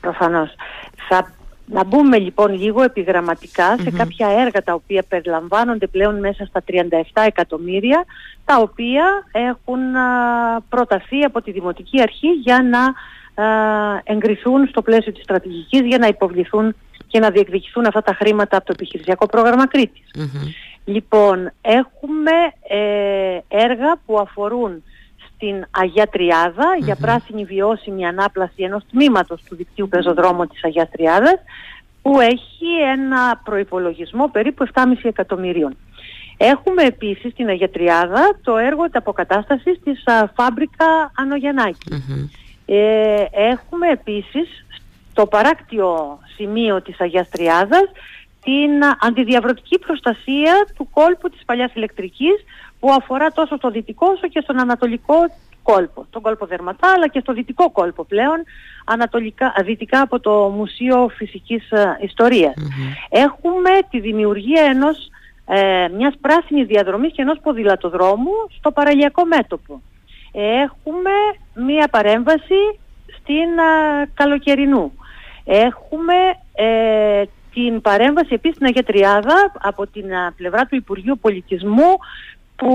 Προφανώς. 0.00 0.54
Θα 1.08 1.35
να 1.66 1.84
μπούμε 1.84 2.18
λοιπόν 2.18 2.54
λίγο 2.54 2.82
σε 3.82 3.90
κάποια 3.90 4.28
έργα 4.28 4.62
τα 4.62 4.74
οποία 4.74 5.04
περιλαμβάνονται 5.08 5.86
πλέον 5.86 6.18
μέσα 6.18 6.44
στα 6.44 6.62
37 6.66 6.74
εκατομμύρια 7.26 8.04
τα 8.44 8.58
οποία 8.58 9.04
έχουν 9.32 9.80
προταθεί 10.68 11.22
από 11.22 11.42
τη 11.42 11.50
Δημοτική 11.50 12.00
Αρχή 12.00 12.28
για 12.28 12.62
να 12.62 12.84
α, 13.44 14.02
εγκριθούν 14.04 14.66
στο 14.66 14.82
πλαίσιο 14.82 15.12
της 15.12 15.22
στρατηγικής 15.22 15.80
για 15.80 15.98
να 15.98 16.06
υποβληθούν 16.06 16.74
και 17.06 17.18
να 17.18 17.30
διεκδικηθούν 17.30 17.86
αυτά 17.86 18.02
τα 18.02 18.14
χρήματα 18.14 18.56
από 18.56 18.66
το 18.66 18.72
επιχειρησιακό 18.76 19.26
πρόγραμμα 19.26 19.64
Λοιπόν, 20.84 21.50
έχουμε 21.60 22.30
ε, 22.68 23.38
έργα 23.48 23.96
που 24.06 24.18
αφορούν 24.18 24.82
στην 25.36 25.66
Αγία 25.70 26.08
για 26.80 26.96
πράσινη 26.96 27.44
βιώσιμη 27.44 28.06
ανάπλαση 28.06 28.62
ενός 28.62 28.82
τμήματος 28.90 29.42
του 29.42 29.56
δικτύου 29.56 29.88
πεζοδρόμου 29.88 30.46
της 30.46 30.64
Αγίας 30.64 30.88
Τριάδας 30.90 31.38
που 32.02 32.20
έχει 32.20 32.66
ένα 32.92 33.40
προϋπολογισμό 33.44 34.28
περίπου 34.28 34.66
7,5 34.74 34.82
εκατομμυρίων. 35.02 35.76
Έχουμε 36.36 36.82
επίσης 36.82 37.32
στην 37.32 37.48
Αγία 37.48 37.70
Τριάδα 37.70 38.38
το 38.42 38.56
έργο 38.56 38.84
της 38.84 38.94
αποκατάστασης 38.94 39.80
της 39.84 40.02
φάμπρικα 40.34 41.12
Ε, 42.66 43.24
έχουμε 43.30 43.88
επίσης 43.88 44.66
το 45.12 45.26
παράκτιο 45.26 46.18
σημείο 46.36 46.82
της 46.82 47.00
Αγίας 47.00 47.28
Τριάδας 47.28 47.90
την 48.46 48.72
αντιδιαβρωτική 49.00 49.78
προστασία 49.78 50.54
του 50.76 50.88
κόλπου 50.90 51.28
της 51.30 51.40
παλιάς 51.44 51.74
ηλεκτρικής 51.74 52.36
που 52.80 52.90
αφορά 52.92 53.28
τόσο 53.30 53.56
στο 53.56 53.70
δυτικό 53.70 54.06
όσο 54.06 54.28
και 54.28 54.40
στον 54.42 54.60
ανατολικό 54.60 55.14
κόλπο, 55.62 56.06
τον 56.10 56.22
κόλπο 56.22 56.46
Δερματά 56.46 56.88
αλλά 56.96 57.08
και 57.08 57.20
στο 57.20 57.32
δυτικό 57.32 57.70
κόλπο 57.70 58.04
πλέον 58.04 58.38
ανατολικά, 58.84 59.54
δυτικά 59.64 60.00
από 60.00 60.20
το 60.20 60.52
Μουσείο 60.56 61.08
Φυσικής 61.16 61.70
ε, 61.70 61.98
ιστοριας 62.00 62.54
Έχουμε 63.08 63.70
τη 63.90 64.00
δημιουργία 64.00 64.62
ενός, 64.62 65.10
ε, 65.46 65.88
μιας 65.96 66.14
πράσινης 66.20 66.66
διαδρομής 66.66 67.12
και 67.12 67.22
ενός 67.22 67.38
ποδηλατοδρόμου 67.42 68.32
στο 68.58 68.70
παραλιακό 68.70 69.24
μέτωπο. 69.24 69.82
Έχουμε 70.62 71.10
μία 71.54 71.88
παρέμβαση 71.88 72.78
στην 73.18 73.58
ε, 73.58 74.10
Καλοκαιρινού. 74.14 74.92
Έχουμε 75.44 76.14
ε, 76.54 77.22
την 77.56 77.80
παρέμβαση 77.80 78.28
επίσης 78.30 78.56
στην 78.56 78.66
Αγία 78.66 78.82
Τριάδα 78.82 79.52
από 79.60 79.86
την 79.86 80.04
πλευρά 80.36 80.64
του 80.66 80.76
Υπουργείου 80.76 81.18
Πολιτισμού 81.20 81.90
που 82.56 82.72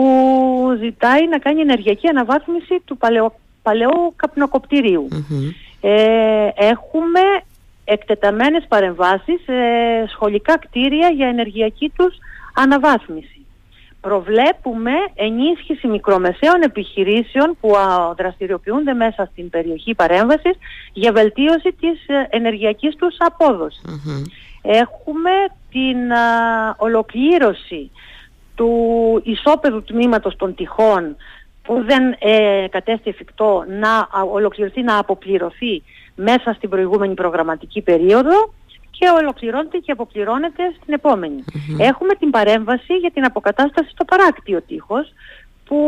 ζητάει 0.79 1.27
να 1.27 1.37
κάνει 1.37 1.61
ενεργειακή 1.61 2.07
αναβάθμιση 2.07 2.81
του 2.85 2.97
παλαιό, 2.97 3.33
παλαιού 3.61 4.13
καπνοκοπτηρίου. 4.15 5.07
Ε, 5.81 6.47
έχουμε 6.55 7.19
εκτεταμένες 7.83 8.65
παρεμβάσεις 8.67 9.41
σε 9.45 9.53
σχολικά 10.11 10.57
κτίρια 10.57 11.09
για 11.09 11.27
ενεργειακή 11.27 11.91
τους 11.95 12.15
αναβάθμιση. 12.53 13.45
Προβλέπουμε 14.01 14.91
ενίσχυση 15.13 15.87
μικρομεσαίων 15.87 16.61
επιχειρήσεων 16.61 17.57
που 17.61 17.71
δραστηριοποιούνται 18.17 18.93
μέσα 18.93 19.29
στην 19.31 19.49
περιοχή 19.49 19.95
παρέμβασης 19.95 20.57
για 20.93 21.11
βελτίωση 21.11 21.75
της 21.79 22.07
ε, 22.07 22.27
ενεργειακής 22.29 22.95
τους 22.95 23.15
αποδοσης 23.19 23.81
Έχουμε 24.61 25.31
την 25.71 25.97
ολοκλήρωση 26.77 27.91
του 28.55 29.21
ισόπεδου 29.23 29.83
τμήματος 29.83 30.35
των 30.35 30.55
τυχών 30.55 31.15
που 31.63 31.83
δεν 31.83 32.15
ε, 32.19 32.67
κατέστη 32.69 33.09
εφικτό 33.09 33.65
να 33.67 34.07
ολοκληρωθεί, 34.31 34.81
να 34.81 34.97
αποπληρωθεί 34.97 35.83
μέσα 36.15 36.53
στην 36.53 36.69
προηγούμενη 36.69 37.13
προγραμματική 37.13 37.81
περίοδο 37.81 38.53
και 38.91 39.09
ολοκληρώνεται 39.19 39.77
και 39.77 39.91
αποπληρώνεται 39.91 40.63
στην 40.81 40.93
επομενη 40.93 41.43
Έχουμε 41.77 42.13
την 42.13 42.29
παρέμβαση 42.29 42.93
για 42.93 43.11
την 43.11 43.25
αποκατάσταση 43.25 43.89
στο 43.89 44.05
παράκτιο 44.05 44.61
τείχος 44.61 45.13
που 45.65 45.79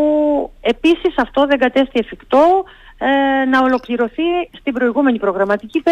επίσης 0.62 1.18
αυτό 1.18 1.46
δεν 1.46 1.60
κατέστη 1.60 2.00
εφικτό 2.00 2.64
ε, 3.06 3.46
να 3.46 3.62
ολοκληρωθεί 3.64 4.24
στην 4.60 4.74
προηγούμενη 4.74 5.20
προγραμματική 5.20 5.84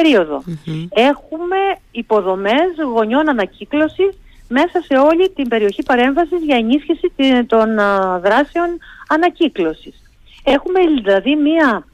Έχουμε 0.89 1.58
υποδομές 1.91 2.70
γωνιών 2.94 3.30
ανακύκλωσης 3.30 4.18
μέσα 4.48 4.82
σε 4.82 4.98
όλη 4.98 5.30
την 5.30 5.48
περιοχή 5.48 5.84
παρέμβασης 5.84 6.44
για 6.44 6.56
ενίσχυση 6.56 7.12
των 7.48 7.75
δράσεων 8.22 8.77
ανακύκλωσης. 9.08 9.96
Έχουμε 10.44 10.80
δηλαδή 10.80 11.36
μία 11.36 11.86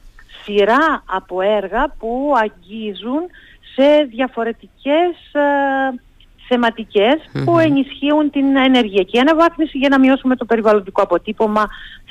σειρά 0.44 1.02
από 1.06 1.40
έργα 1.40 1.94
που 1.98 2.32
αγγίζουν 2.36 3.22
σε 3.74 4.04
διαφορετικές 4.10 5.16
θεματικές 6.48 7.16
που 7.44 7.58
ενισχύουν 7.58 8.30
την 8.30 8.56
ενεργειακή 8.56 9.18
αναβάθμιση 9.18 9.78
για 9.78 9.88
να 9.88 9.98
μειώσουμε 9.98 10.36
το 10.36 10.44
περιβαλλοντικό 10.44 11.02
αποτύπωμα 11.02 11.68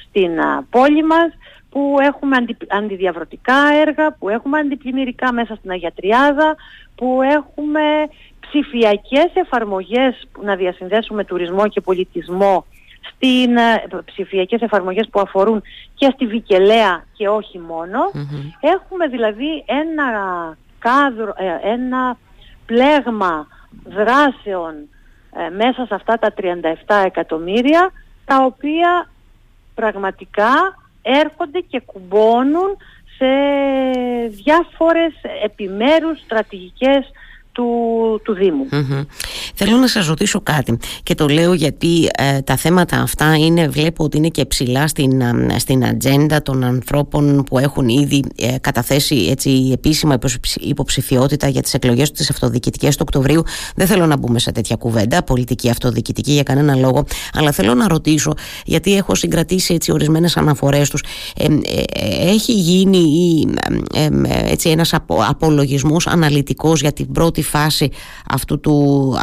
στην 0.07 0.31
πόλη 0.69 1.03
μας, 1.03 1.29
που 1.77 1.95
έχουμε 2.01 2.35
αντι, 2.35 2.57
αντιδιαβρωτικά 2.67 3.55
έργα, 3.87 4.11
που 4.11 4.29
έχουμε 4.29 4.59
αντιπλημμυρικά 4.59 5.33
μέσα 5.33 5.55
στην 5.55 5.71
Αγία 5.71 5.91
Τριάδα, 5.91 6.55
που 6.95 7.21
έχουμε 7.21 7.81
ψηφιακές 8.39 9.31
εφαρμογές 9.33 10.27
που 10.31 10.43
να 10.43 10.55
διασυνδέσουμε 10.55 11.23
τουρισμό 11.23 11.67
και 11.67 11.81
πολιτισμό 11.81 12.65
στην 13.11 13.57
ε, 13.57 13.83
ψηφιακές 14.05 14.61
εφαρμογές 14.61 15.07
που 15.11 15.19
αφορούν 15.19 15.61
και 15.95 16.11
στη 16.13 16.25
Βικελέα 16.25 17.05
και 17.13 17.27
όχι 17.27 17.57
Έχουμε 18.59 19.07
δηλαδή 19.07 19.63
ένα 19.65 20.07
κάδρο, 20.79 21.33
ε, 21.37 21.69
ένα 21.71 22.17
πλέγμα 22.65 23.47
δράσεων 23.83 24.73
ε, 25.31 25.49
μέσα 25.49 25.85
σε 25.85 25.93
αυτά 25.95 26.17
τα 26.17 26.33
37 26.37 27.05
εκατομμύρια 27.05 27.91
τα 28.25 28.43
οποία 28.43 29.09
πραγματικά 29.75 30.85
έρχονται 31.07 31.59
και 31.59 31.81
κουμπώνουν 31.85 32.77
σε 33.17 33.27
διάφορες 34.27 35.13
επιμέρους 35.43 36.19
στρατηγικές 36.19 37.11
του, 37.57 38.21
του 38.23 38.33
Δήμου. 38.33 38.65
Θέλω 39.53 39.77
να 39.77 39.87
σας 39.87 40.07
ρωτήσω 40.07 40.41
κάτι 40.41 40.77
και 41.03 41.15
το 41.15 41.27
λέω 41.27 41.53
γιατί 41.53 42.09
ε, 42.17 42.41
τα 42.41 42.55
θέματα 42.55 42.97
αυτά 42.97 43.35
είναι, 43.35 43.67
βλέπω 43.67 44.03
ότι 44.03 44.17
είναι 44.17 44.27
και 44.27 44.45
ψηλά 44.45 44.87
στην, 44.87 45.21
ε, 45.21 45.59
στην 45.59 45.85
ατζέντα 45.85 46.41
των 46.41 46.63
ανθρώπων 46.63 47.43
που 47.43 47.57
έχουν 47.57 47.87
ήδη 47.87 48.23
ε, 48.35 48.55
καταθέσει 48.61 49.15
έτσι, 49.15 49.69
επίσημα 49.73 50.17
υποψηφιότητα 50.59 51.47
για 51.47 51.61
τις 51.61 51.73
εκλογές 51.73 52.11
της 52.11 52.29
αυτοδιοικητικές 52.29 52.95
του 52.95 53.03
Οκτωβρίου. 53.07 53.43
Δεν 53.75 53.87
θέλω 53.87 54.05
να 54.05 54.17
μπούμε 54.17 54.39
σε 54.39 54.51
τέτοια 54.51 54.75
κουβέντα, 54.75 55.23
πολιτική 55.23 55.69
αυτοδιοικητική 55.69 56.31
για 56.31 56.43
κανένα 56.43 56.75
λόγο, 56.75 57.05
αλλά 57.33 57.51
θέλω 57.51 57.73
να 57.73 57.87
ρωτήσω, 57.87 58.33
γιατί 58.65 58.95
έχω 58.95 59.15
συγκρατήσει 59.15 59.73
έτσι 59.73 59.91
ορισμένες 59.91 60.37
αναφορές 60.37 60.89
τους, 60.89 61.03
έχει 62.19 62.53
γίνει 62.53 63.45
έτσι, 64.49 64.69
ένας 64.69 64.93
απολογισμός 65.27 66.07
αναλυτικός 66.07 66.81
για 66.81 66.91
την 66.91 67.11
πρώτη 67.11 67.45
φάση 67.47 67.91
αυτού 68.29 68.59
του, 68.59 69.15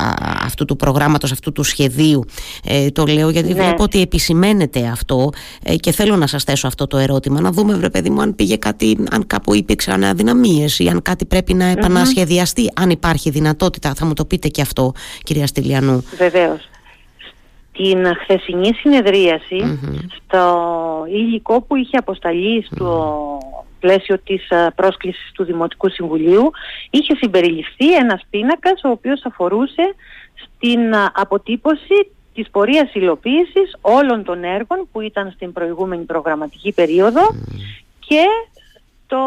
αυτού 0.44 0.64
του 0.64 0.76
προγράμματος, 0.76 1.32
αυτού 1.32 1.52
του 1.52 1.62
σχεδίου. 1.62 2.24
Ε, 2.64 2.90
το 2.90 3.04
λέω 3.06 3.30
γιατί 3.30 3.48
ναι. 3.48 3.54
βλέπω 3.54 3.82
ότι 3.82 4.00
επισημαίνεται 4.00 4.86
αυτό 4.86 5.30
ε, 5.62 5.76
και 5.76 5.92
θέλω 5.92 6.16
να 6.16 6.26
σας 6.26 6.44
θέσω 6.44 6.66
αυτό 6.66 6.86
το 6.86 6.96
ερώτημα. 6.96 7.40
Να 7.40 7.50
δούμε 7.50 7.74
βρε 7.74 7.90
παιδί 7.90 8.10
μου 8.10 8.20
αν 8.20 8.34
πήγε 8.34 8.56
κάτι, 8.56 8.98
αν 9.10 9.26
κάπου 9.26 9.54
υπήρξαν 9.54 10.04
αδυναμίες 10.04 10.78
ή 10.78 10.88
αν 10.88 11.02
κάτι 11.02 11.24
πρέπει 11.24 11.54
να 11.54 11.64
επανασχεδιαστεί. 11.64 12.70
Αν 12.74 12.90
υπάρχει 12.90 13.30
δυνατότητα, 13.30 13.94
θα 13.94 14.06
μου 14.06 14.12
το 14.12 14.24
πείτε 14.24 14.48
και 14.48 14.60
αυτό 14.60 14.92
κυρία 15.22 15.46
Στυλιανού. 15.46 16.04
Βεβαίως. 16.16 16.68
Την 17.72 18.06
χθεσινή 18.22 18.70
στο 20.16 20.66
υλικό 21.08 21.62
που 21.62 21.76
είχε 21.76 21.96
αποσταλεί 21.96 22.66
στο 22.70 23.38
πλαίσιο 23.84 24.18
της 24.18 24.48
ε, 24.48 24.72
πρόσκλησης 24.74 25.32
του 25.34 25.44
Δημοτικού 25.44 25.88
Συμβουλίου 25.88 26.50
είχε 26.90 27.14
συμπεριληφθεί 27.16 27.94
ένας 27.94 28.22
πίνακας 28.30 28.84
ο 28.84 28.88
οποίος 28.88 29.24
αφορούσε 29.24 29.94
στην 30.44 30.92
ε, 30.92 31.10
αποτύπωση 31.14 32.10
της 32.34 32.50
πορείας 32.50 32.94
υλοποίησης 32.94 33.76
όλων 33.80 34.24
των 34.24 34.44
έργων 34.44 34.88
που 34.92 35.00
ήταν 35.00 35.30
στην 35.34 35.52
προηγούμενη 35.52 36.02
προγραμματική 36.02 36.72
περίοδο 36.72 37.20
και 37.98 38.24
το, 39.06 39.22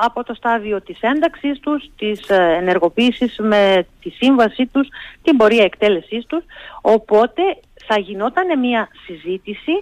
από 0.00 0.24
το 0.24 0.34
στάδιο 0.34 0.80
της 0.80 0.98
ένταξης 1.00 1.60
τους, 1.60 1.90
της 1.98 2.28
ε, 2.28 2.56
ενεργοποίησης 2.60 3.36
με 3.38 3.86
τη 4.02 4.10
σύμβασή 4.10 4.66
τους, 4.66 4.88
την 5.22 5.36
πορεία 5.36 5.64
εκτέλεσής 5.64 6.26
τους. 6.26 6.44
Οπότε 6.80 7.42
θα 7.86 7.98
γινόταν 7.98 8.58
μια 8.58 8.88
συζήτηση 9.06 9.72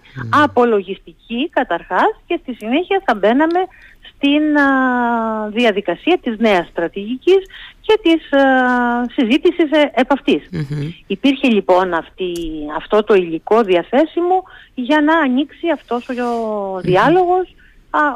απολογιστική 0.42 1.48
καταρχάς 1.48 2.20
και 2.26 2.38
στη 2.42 2.54
συνέχεια 2.54 3.02
θα 3.04 3.14
μπαίναμε 3.14 3.60
στην 4.24 4.56
διαδικασία 5.52 6.18
της 6.22 6.38
νέας 6.38 6.66
στρατηγικής 6.66 7.46
και 7.80 7.98
της 8.02 8.32
α, 8.32 9.04
συζήτησης 9.16 9.70
ε, 9.70 9.90
επ' 9.94 10.10
Υπήρχε 11.06 11.48
λοιπόν 11.48 11.94
αυτή, 11.94 12.32
αυτό 12.76 13.04
το 13.04 13.14
υλικό 13.14 13.62
διαθέσιμο 13.62 14.42
για 14.74 15.00
να 15.00 15.18
ανοίξει 15.18 15.68
αυτός 15.72 16.08
ο 16.08 16.80
διάλογος, 16.80 17.54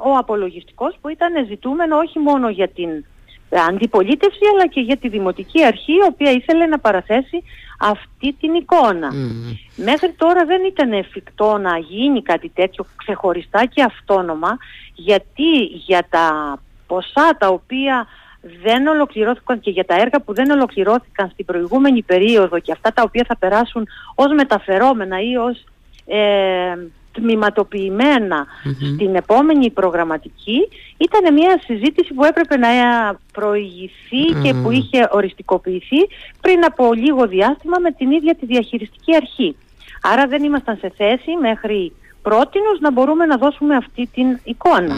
ο 0.05 0.17
απολογιστικός 0.17 0.99
που 1.01 1.09
ήταν 1.09 1.47
ζητούμενο 1.47 1.97
όχι 1.97 2.19
μόνο 2.19 2.49
για 2.49 2.69
την 2.69 3.05
αντιπολίτευση 3.69 4.41
αλλά 4.53 4.67
και 4.67 4.81
για 4.81 4.97
τη 4.97 5.09
Δημοτική 5.09 5.65
Αρχή 5.65 5.93
η 5.93 6.07
οποία 6.09 6.31
ήθελε 6.31 6.67
να 6.67 6.79
παραθέσει 6.79 7.43
αυτή 7.81 8.33
την 8.41 8.55
εικόνα. 8.55 9.13
Μέχρι 9.77 10.13
τώρα 10.13 10.45
δεν 10.45 10.65
ήταν 10.65 10.93
εφικτό 10.93 11.59
να 11.59 11.79
γίνει 11.79 12.23
κάτι 12.23 12.49
τέτοιο 12.49 12.87
ξεχωριστά 12.97 13.65
και 13.65 13.83
αυτόνομα 13.83 14.57
γιατί 14.95 15.59
για 15.63 16.07
τα 16.11 16.59
ποσά 16.87 17.37
τα 17.39 17.49
οποία 17.49 18.07
δεν 18.63 18.87
ολοκληρώθηκαν 18.87 19.61
και 19.61 19.71
για 19.71 19.85
τα 19.85 19.95
έργα 19.95 20.21
που 20.21 20.35
δεν 20.35 20.51
ολοκληρώθηκαν 20.51 21.31
στην 21.33 21.45
προηγούμενη 21.45 22.03
περίοδο 22.03 22.59
και 22.59 22.73
αυτά 22.73 22.93
τα 22.93 23.03
οποία 23.03 23.25
θα 23.29 23.37
περάσουν 23.37 23.87
ως 24.15 24.33
μεταφερόμενα 24.35 25.21
ή 25.21 25.37
ως 25.37 25.65
ε, 26.07 26.75
τμηματοποιημένα 27.19 28.47
στην 28.95 29.15
επόμενη 29.15 29.71
προγραμματική 29.71 30.69
ήταν 30.99 31.35
μια 31.35 31.61
συζήτηση 31.65 32.15
που 32.15 32.25
έπρεπε 32.25 32.57
να 32.57 32.69
προηγηθεί 33.33 34.25
και 34.43 34.55
που 34.55 34.71
είχε 34.71 35.09
οριστικοποιηθεί 35.11 36.01
πριν 36.41 36.65
από 36.65 36.93
λίγο 36.93 37.27
διάστημα 37.27 37.79
με 37.79 37.93
την 37.93 38.11
ίδια 38.11 38.35
τη 38.35 38.47
διαχειριστική 38.47 39.15
αρχή. 39.15 39.57
Άρα 40.03 40.27
δεν 40.27 40.45
ήμασταν 40.45 40.77
σε 40.81 40.93
θέση 40.97 41.31
μέχρι 41.41 41.93
πρότινος 42.23 42.81
να 42.81 42.93
μπορούμε 42.93 43.27
να 43.27 43.37
δώσουμε 43.37 43.77
αυτή 43.77 44.09
την 44.15 44.39
εικονα 44.45 44.97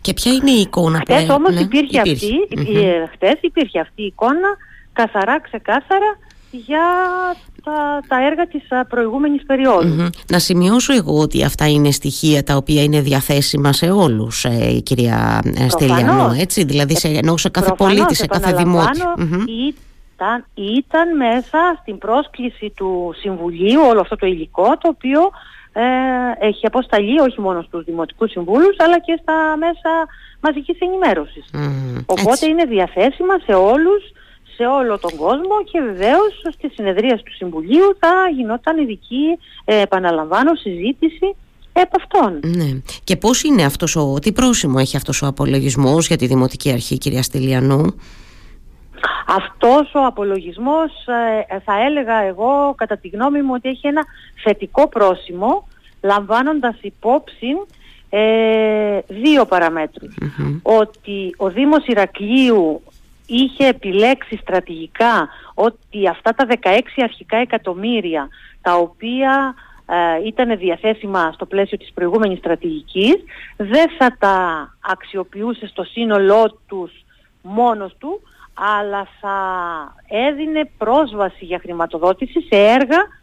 Και 0.00 0.12
ποια 0.12 0.32
είναι 0.32 0.50
η 0.50 0.60
εικόνα 0.60 0.98
που 0.98 1.12
Χτες 1.12 1.28
όμως 1.28 1.54
ναι, 1.54 1.60
υπήρχε, 1.60 2.00
Αυτή, 2.00 2.32
mm 2.50 3.08
χτες 3.12 3.38
υπήρχε 3.40 3.80
αυτή 3.80 4.02
η 4.02 4.06
εικόνα 4.06 4.48
καθαρά, 4.92 5.40
ξεκάθαρα 5.40 6.18
για 6.56 6.84
τα, 7.64 8.00
τα 8.08 8.26
έργα 8.26 8.46
της 8.46 8.62
προηγούμενης 8.88 9.42
Να 10.30 10.38
σημειώσω 10.38 10.92
εγώ 10.92 11.18
ότι 11.18 11.44
αυτά 11.44 11.68
είναι 11.68 11.90
στοιχεία 11.90 12.42
τα 12.42 12.56
οποία 12.56 12.82
είναι 12.82 13.00
διαθέσιμα 13.00 13.72
σε 13.72 13.90
όλους, 13.90 14.44
ε, 14.44 14.80
κυρία 14.82 15.42
ε, 15.56 15.68
Στελιανό, 15.68 16.34
έτσι, 16.38 16.64
δηλαδή 16.64 16.96
σε, 16.96 17.08
ενώ 17.08 17.36
σε 17.36 17.48
κάθε 17.48 17.72
πολίτη, 17.76 18.14
σε 18.14 18.26
κάθε 18.26 18.52
δημότη. 18.52 19.00
Ήταν, 20.14 20.46
ήταν 20.54 21.16
μέσα 21.16 21.78
στην 21.80 21.98
πρόσκληση 21.98 22.72
του 22.76 23.14
Συμβουλίου 23.20 23.80
όλο 23.88 24.00
αυτό 24.00 24.16
το 24.16 24.26
υλικό 24.26 24.78
το 24.78 24.88
οποίο 24.88 25.20
ε, 25.72 26.46
έχει 26.46 26.66
αποσταλεί 26.66 27.20
όχι 27.20 27.40
μόνο 27.40 27.62
στους 27.62 27.84
Δημοτικούς 27.84 28.30
Συμβούλους 28.30 28.76
αλλά 28.78 28.98
και 28.98 29.18
στα 29.22 29.56
μέσα 29.56 29.90
μαζικής 30.40 30.78
ενημέρωσης. 30.78 31.44
Οπότε 32.06 32.46
είναι 32.46 32.64
διαθέσιμα 32.64 33.38
σε 33.44 33.52
όλους 33.52 34.02
σε 34.56 34.66
όλο 34.66 34.98
τον 34.98 35.16
κόσμο 35.16 35.64
και 35.72 35.80
βεβαίως 35.80 36.32
στη 36.52 36.68
συνεδρία 36.74 37.16
του 37.16 37.34
Συμβουλίου 37.34 37.96
θα 37.98 38.08
γινόταν 38.36 38.78
ειδική, 38.78 39.38
ε, 39.64 39.80
επαναλαμβάνω, 39.80 40.54
συζήτηση 40.54 41.36
επ' 41.72 41.94
αυτών. 41.96 42.40
Ναι. 42.56 42.80
Και 43.04 43.16
πώς 43.16 43.42
είναι 43.42 43.64
αυτός 43.64 43.96
ο, 43.96 44.18
τι 44.18 44.32
πρόσημο 44.32 44.76
έχει 44.78 44.96
αυτός 44.96 45.22
ο 45.22 45.26
απολογισμός 45.26 46.06
για 46.06 46.16
τη 46.16 46.26
Δημοτική 46.26 46.72
Αρχή 46.72 46.98
κυρία 46.98 47.22
Στυλιανού; 47.22 47.94
Αυτός 49.26 49.94
ο 49.94 50.04
απολογισμός 50.06 50.90
ε, 51.50 51.58
θα 51.64 51.84
έλεγα 51.86 52.22
εγώ 52.22 52.74
κατά 52.76 52.96
τη 52.96 53.08
γνώμη 53.08 53.42
μου 53.42 53.52
ότι 53.54 53.68
έχει 53.68 53.86
ένα 53.86 54.04
θετικό 54.42 54.88
πρόσημο 54.88 55.68
λαμβάνοντας 56.02 56.76
υπόψη 56.80 57.48
ε, 58.08 58.98
δύο 59.08 59.46
Ότι 60.62 61.34
ο 61.36 61.50
Δήμος 61.50 61.86
Ηρακλείου 61.86 62.82
είχε 63.26 63.66
επιλέξει 63.66 64.36
στρατηγικά 64.36 65.28
ότι 65.54 66.08
αυτά 66.08 66.34
τα 66.34 66.46
16 66.62 66.80
αρχικά 67.02 67.36
εκατομμύρια 67.36 68.28
τα 68.62 68.76
οποία 68.76 69.54
ε, 69.86 70.26
ήταν 70.26 70.58
διαθέσιμα 70.58 71.32
στο 71.32 71.46
πλαίσιο 71.46 71.78
της 71.78 71.92
προηγούμενης 71.94 72.38
στρατηγικής 72.38 73.14
δεν 73.56 73.90
θα 73.98 74.16
τα 74.18 74.68
αξιοποιούσε 74.80 75.66
στο 75.66 75.84
σύνολό 75.84 76.58
τους 76.66 76.92
μόνος 77.42 77.96
του 77.98 78.20
αλλά 78.54 79.08
θα 79.20 79.38
έδινε 80.08 80.70
πρόσβαση 80.78 81.44
για 81.44 81.58
χρηματοδότηση 81.58 82.40
σε 82.40 82.56
έργα 82.58 83.22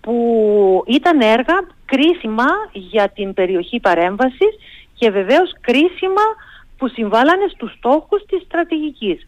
που 0.00 0.84
ήταν 0.86 1.20
έργα 1.20 1.66
κρίσιμα 1.84 2.44
για 2.72 3.08
την 3.08 3.34
περιοχή 3.34 3.80
παρέμβασης 3.80 4.54
και 4.94 5.10
βεβαίως 5.10 5.52
κρίσιμα 5.60 6.22
που 6.82 6.88
συμβάλλανε 6.88 7.46
στους 7.54 7.72
στόχους 7.72 8.24
της 8.26 8.42
στρατηγικής. 8.42 9.20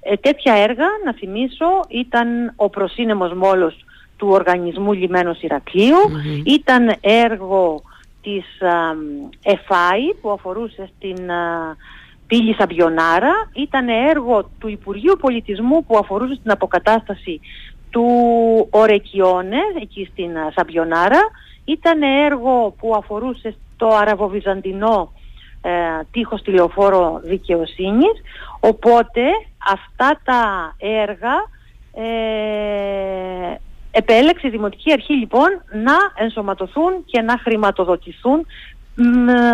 Ε, 0.00 0.16
τέτοια 0.16 0.54
έργα, 0.54 0.86
να 1.04 1.12
θυμίσω, 1.12 1.66
ήταν 1.88 2.52
ο 2.56 2.68
προσύνεμος 2.68 3.32
μόλος 3.32 3.84
του 4.16 4.28
οργανισμού 4.28 4.92
Λιμένος 4.92 5.42
ήταν 6.44 6.94
έργο 7.00 7.82
της 8.22 8.44
ΕΦΑΗ 9.42 10.14
που 10.20 10.30
αφορούσε 10.30 10.90
στην 10.96 11.30
α, 11.30 11.76
πύλη 12.26 12.54
Σαμπιονάρα, 12.54 13.50
ήταν 13.52 13.88
έργο 13.88 14.50
του 14.58 14.68
Υπουργείου 14.68 15.16
Πολιτισμού 15.20 15.84
που 15.84 15.96
αφορούσε 15.96 16.34
στην 16.34 16.50
αποκατάσταση 16.50 17.40
του 17.90 18.06
Ορεκιόνε 18.70 19.60
εκεί 19.80 20.08
στην 20.12 20.30
Σαμπιονάρα, 20.54 21.20
ήταν 21.64 22.02
έργο 22.02 22.74
που 22.78 22.94
αφορούσε 22.94 23.54
στο 23.74 23.88
Αραβοβυζαντινό 23.88 25.12
ε, 25.62 25.70
τείχος 26.10 26.42
τηλεοφόρο 26.42 27.20
δικαιοσύνης. 27.24 28.22
Οπότε 28.60 29.22
αυτά 29.72 30.20
τα 30.24 30.74
έργα 30.78 31.34
ε, 31.94 33.56
επέλεξε 33.90 34.46
η 34.46 34.50
Δημοτική 34.50 34.92
Αρχή 34.92 35.12
λοιπόν 35.12 35.62
να 35.84 36.24
ενσωματωθούν 36.24 37.04
και 37.04 37.20
να 37.20 37.38
χρηματοδοτηθούν 37.38 38.46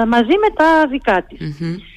μαζί 0.09 0.37
με 0.41 0.51
τα 0.55 0.87
δικά 0.91 1.23
της. 1.23 1.59
mm 1.61 1.97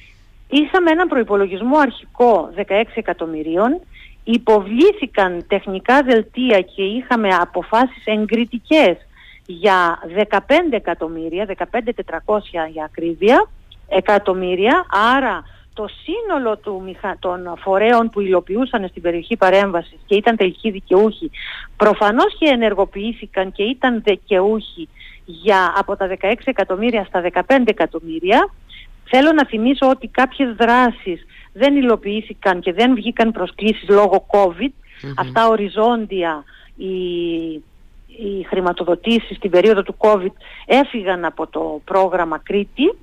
Είχαμε 0.54 0.92
έναν 0.92 1.08
προϋπολογισμό 1.08 1.78
αρχικό 1.78 2.54
16 2.58 2.62
εκατομμυρίων, 2.94 3.80
υποβλήθηκαν 4.24 5.46
τεχνικά 5.48 6.02
δελτία 6.04 6.62
και 6.62 6.84
είχαμε 6.84 7.28
αποφάσεις 7.28 8.06
εγκριτικές 8.06 8.98
για 9.46 10.00
15 10.30 10.40
εκατομμύρια, 10.72 11.46
15.400 11.58 12.40
για 12.72 12.84
ακρίβεια, 12.84 13.50
εκατομμύρια, 13.92 14.86
άρα 15.16 15.44
το 15.74 15.88
σύνολο 16.04 16.58
του, 16.58 16.96
των 17.20 17.54
φορέων 17.58 18.10
που 18.10 18.22
υλοποιούσαν 18.22 18.88
στην 18.88 19.02
περιοχή 19.02 19.38
παρέμβασης 19.38 20.00
και 20.06 20.16
ήταν 20.16 20.36
τελικοί 20.36 20.72
δικαιούχοι 20.72 21.32
προφανώς 21.78 22.38
και 22.40 22.46
ενεργοποιήθηκαν 22.46 23.52
και 23.52 23.64
ήταν 23.64 24.02
δικαιούχοι 24.06 24.90
για 25.26 25.74
από 25.78 25.96
τα 25.96 26.18
16 26.22 26.34
εκατομμύρια 26.44 27.04
στα 27.04 27.24
15 27.34 27.42
εκατομμύρια. 27.66 28.50
Θέλω 29.04 29.32
να 29.32 29.46
θυμίσω 29.46 29.90
ότι 29.90 30.08
κάποιες 30.08 30.56
δράσεις 30.56 31.26
δεν 31.54 31.76
υλοποιήθηκαν 31.76 32.60
και 32.60 32.74
δεν 32.74 32.96
βγήκαν 32.96 33.32
προσκλήσεις 33.32 33.90
λόγω 33.90 34.26
COVID. 34.32 34.72
Αυτά 35.16 35.48
οριζόντια 35.48 36.44
οι, 36.76 36.94
οι 38.08 38.44
χρηματοδοτήσεις 38.48 39.38
στην 39.38 39.52
περίοδο 39.52 39.84
του 39.84 39.96
COVID 39.98 40.34
έφυγαν 40.66 41.26
από 41.26 41.48
το 41.48 41.82
πρόγραμμα 41.86 42.38
Κρήτη 42.38 42.94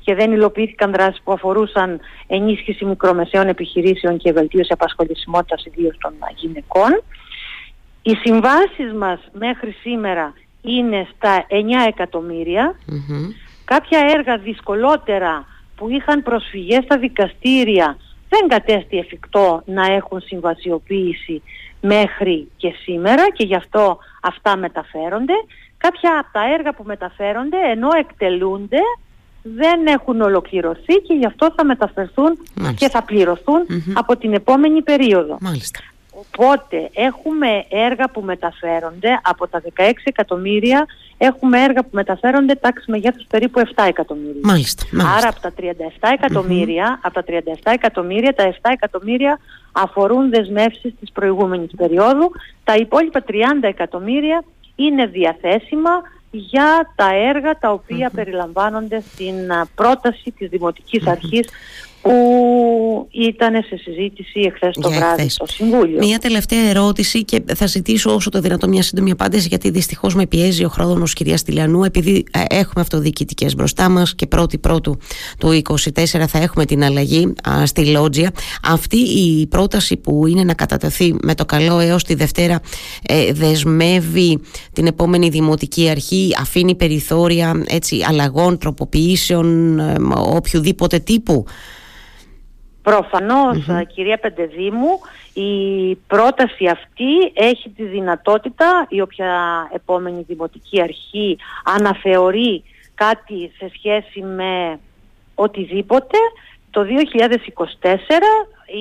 και 0.00 0.14
δεν 0.14 0.32
υλοποιήθηκαν 0.32 0.92
δράσεις 0.92 1.20
που 1.24 1.32
αφορούσαν 1.32 2.00
ενίσχυση 2.26 2.84
μικρομεσαίων 2.84 3.48
επιχειρήσεων 3.48 4.18
και 4.18 4.32
βελτίωση 4.32 4.72
απασχολησιμότητας 4.72 5.64
ιδίως 5.64 5.96
των 6.00 6.12
γυναικών. 6.36 7.02
Οι 8.02 8.14
συμβάσεις 8.14 8.92
μας 8.98 9.20
μέχρι 9.32 9.70
σήμερα 9.70 10.34
είναι 10.62 11.08
στα 11.16 11.46
9 11.48 11.54
εκατομμυρια 11.88 12.74
Κάποια 13.74 13.98
έργα 14.16 14.36
δυσκολότερα 14.36 15.44
που 15.76 15.88
είχαν 15.88 16.22
προσφυγές 16.22 16.84
στα 16.84 16.98
δικαστήρια 16.98 17.96
δεν 18.28 18.48
κατέστη 18.48 18.98
εφικτό 18.98 19.62
να 19.64 19.92
έχουν 19.92 20.20
συμβασιοποίηση 20.20 21.42
μέχρι 21.80 22.48
και 22.56 22.74
σήμερα 22.82 23.30
και 23.32 23.44
γι' 23.44 23.54
αυτό 23.54 23.98
αυτά 24.22 24.56
μεταφέρονται. 24.56 25.32
Κάποια 25.78 26.18
από 26.18 26.28
τα 26.32 26.52
έργα 26.54 26.74
που 26.74 26.82
μεταφέρονται 26.86 27.56
ενώ 27.70 27.88
εκτελούνται 27.98 28.78
δεν 29.42 29.86
έχουν 29.86 30.20
ολοκληρωθεί 30.20 30.94
και 30.94 31.14
γι' 31.14 31.26
αυτό 31.26 31.52
θα 31.56 31.64
μεταφερθούν 31.64 32.38
και 32.76 32.88
θα 32.88 33.02
πληρωθουν 33.02 33.66
από 33.94 34.16
την 34.16 34.34
επόμενη 34.34 34.82
περίοδο. 34.82 35.36
Μάλιστα. 35.40 35.80
Οπότε 36.10 36.90
έχουμε 36.92 37.64
έργα 37.68 38.10
που 38.10 38.20
μεταφέρονται 38.20 39.20
από 39.22 39.48
τα 39.48 39.62
16 39.76 39.92
εκατομμύρια 40.04 40.86
έχουμε 41.22 41.62
έργα 41.62 41.82
που 41.82 41.88
μεταφέρονται 41.90 42.54
τάξη 42.54 42.90
μεγέθους 42.90 43.24
περίπου 43.28 43.60
7 43.60 43.84
εκατομμύρια. 43.88 44.40
Μάλιστα, 44.42 44.84
Άρα 45.16 45.28
από 45.28 45.40
τα 45.40 45.52
37 45.56 46.08
εκατομμύρια, 46.12 47.00
από 47.02 47.14
τα 47.14 47.24
37 47.26 47.72
εκατομμύρια, 47.72 48.34
τα 48.34 48.44
7 48.44 48.70
εκατομμύρια 48.72 49.38
αφορούν 49.72 50.30
δεσμεύσεις 50.30 50.92
της 51.00 51.12
προηγούμενης 51.12 51.70
περίοδου. 51.76 52.30
Τα 52.64 52.74
υπόλοιπα 52.74 53.24
30 53.26 53.32
εκατομμύρια 53.60 54.44
είναι 54.74 55.06
διαθέσιμα 55.06 55.90
για 56.30 56.92
τα 56.94 57.14
έργα 57.14 57.58
τα 57.58 57.72
οποία 57.72 58.10
περιλαμβάνονται 58.14 59.00
στην 59.00 59.34
πρόταση 59.74 60.30
της 60.30 60.48
Δημοτικής 60.48 61.06
Αρχής 61.06 61.48
που 62.02 63.08
ήταν 63.10 63.64
σε 63.68 63.76
συζήτηση 63.76 64.40
εχθές 64.40 64.76
το 64.80 64.90
βράδυ 64.90 65.28
στο 65.28 65.46
Συμβούλιο. 65.46 65.98
Μια 65.98 66.18
τελευταία 66.18 66.68
ερώτηση 66.68 67.24
και 67.24 67.42
θα 67.54 67.66
ζητήσω 67.66 68.14
όσο 68.14 68.30
το 68.30 68.40
δυνατό 68.40 68.68
μια 68.68 68.82
σύντομη 68.82 69.10
απάντηση 69.10 69.48
γιατί 69.48 69.70
δυστυχώς 69.70 70.14
με 70.14 70.26
πιέζει 70.26 70.64
ο 70.64 70.68
χρόνος 70.68 71.12
κυρία 71.12 71.36
Στυλιανού 71.36 71.84
επειδή 71.84 72.24
ε, 72.30 72.42
έχουμε 72.48 72.80
αυτοδιοικητικές 72.80 73.54
μπροστά 73.54 73.88
μας 73.88 74.14
και 74.14 74.26
πρώτη 74.26 74.58
πρώτου 74.58 74.98
του 75.38 75.62
24 75.68 75.78
θα 76.28 76.38
έχουμε 76.38 76.64
την 76.64 76.84
αλλαγή 76.84 77.32
στη 77.64 77.86
Λότζια. 77.86 78.30
Αυτή 78.64 78.96
η 78.96 79.46
πρόταση 79.46 79.96
που 79.96 80.26
είναι 80.26 80.44
να 80.44 80.54
κατατεθεί 80.54 81.14
με 81.22 81.34
το 81.34 81.44
καλό 81.44 81.78
έως 81.78 82.04
τη 82.04 82.14
Δευτέρα 82.14 82.60
ε, 83.02 83.32
δεσμεύει 83.32 84.40
την 84.72 84.86
επόμενη 84.86 85.28
δημοτική 85.28 85.88
αρχή, 85.88 86.30
αφήνει 86.40 86.74
περιθώρια 86.74 87.64
έτσι, 87.68 88.04
αλλαγών, 88.08 88.58
τροποποιήσεων, 88.58 89.78
ε, 89.78 89.96
οποιοδήποτε 90.34 90.98
τύπου. 90.98 91.44
Προφανώς, 92.82 93.66
κυρία 93.94 94.18
Πεντεδήμου, 94.18 95.00
Η 95.32 95.94
πρόταση 95.94 96.66
αυτή 96.66 97.32
έχει 97.34 97.70
τη 97.70 97.84
δυνατότητα 97.84 98.86
η 98.88 99.00
όποια 99.00 99.32
επόμενη 99.74 100.24
δημοτική 100.26 100.82
αρχή 100.82 101.38
αναθεωρεί 101.64 102.62
κάτι 102.94 103.52
σε 103.58 103.70
σχέση 103.74 104.20
με 104.20 104.78
οτιδήποτε 105.34 106.18
το 106.70 106.80
2024 106.80 106.86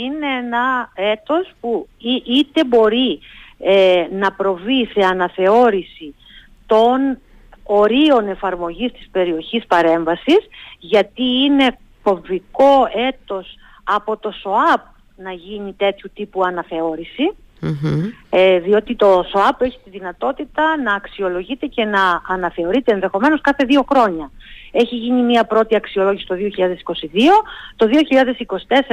είναι 0.04 0.28
ένα 0.46 0.92
έτος 0.96 1.52
που 1.60 1.88
είτε 2.26 2.64
μπορεί 2.66 3.20
ε, 3.60 4.08
να 4.12 4.32
προβεί 4.32 4.86
σε 4.86 5.06
αναθεώρηση 5.06 6.16
των 6.66 7.20
ορίων 7.64 8.28
εφαρμογής 8.28 8.92
της 8.92 9.10
περιοχής 9.12 9.66
παρέμβασης 9.66 10.40
γιατί 10.80 11.24
είναι 11.24 11.78
κομβικό 12.04 12.90
έτος 13.08 13.56
από 13.96 14.18
το 14.18 14.32
ΣΟΑΠ 14.32 14.82
να 15.16 15.32
γίνει 15.32 15.74
τέτοιου 15.74 16.10
τύπου 16.14 16.44
ε, 18.30 18.60
διότι 18.60 18.96
το 18.96 19.26
ΣΟΑΠ 19.30 19.62
έχει 19.62 19.80
τη 19.84 19.90
δυνατότητα 19.90 20.78
να 20.78 20.94
αξιολογείται 20.94 21.66
και 21.66 21.86
να 21.86 22.22
αναθεωρείται 22.28 22.94
ενδεχομένως 22.94 23.42
κάθε 23.42 23.66
δύο 23.66 23.86
χρόνια. 23.90 24.32
Έχει 24.72 24.96
γίνει 24.96 25.22
μια 25.22 25.44
πρώτη 25.44 25.76
αξιολόγηση 25.76 26.26
το 26.26 26.36
2022, 26.36 26.38
το 27.76 27.90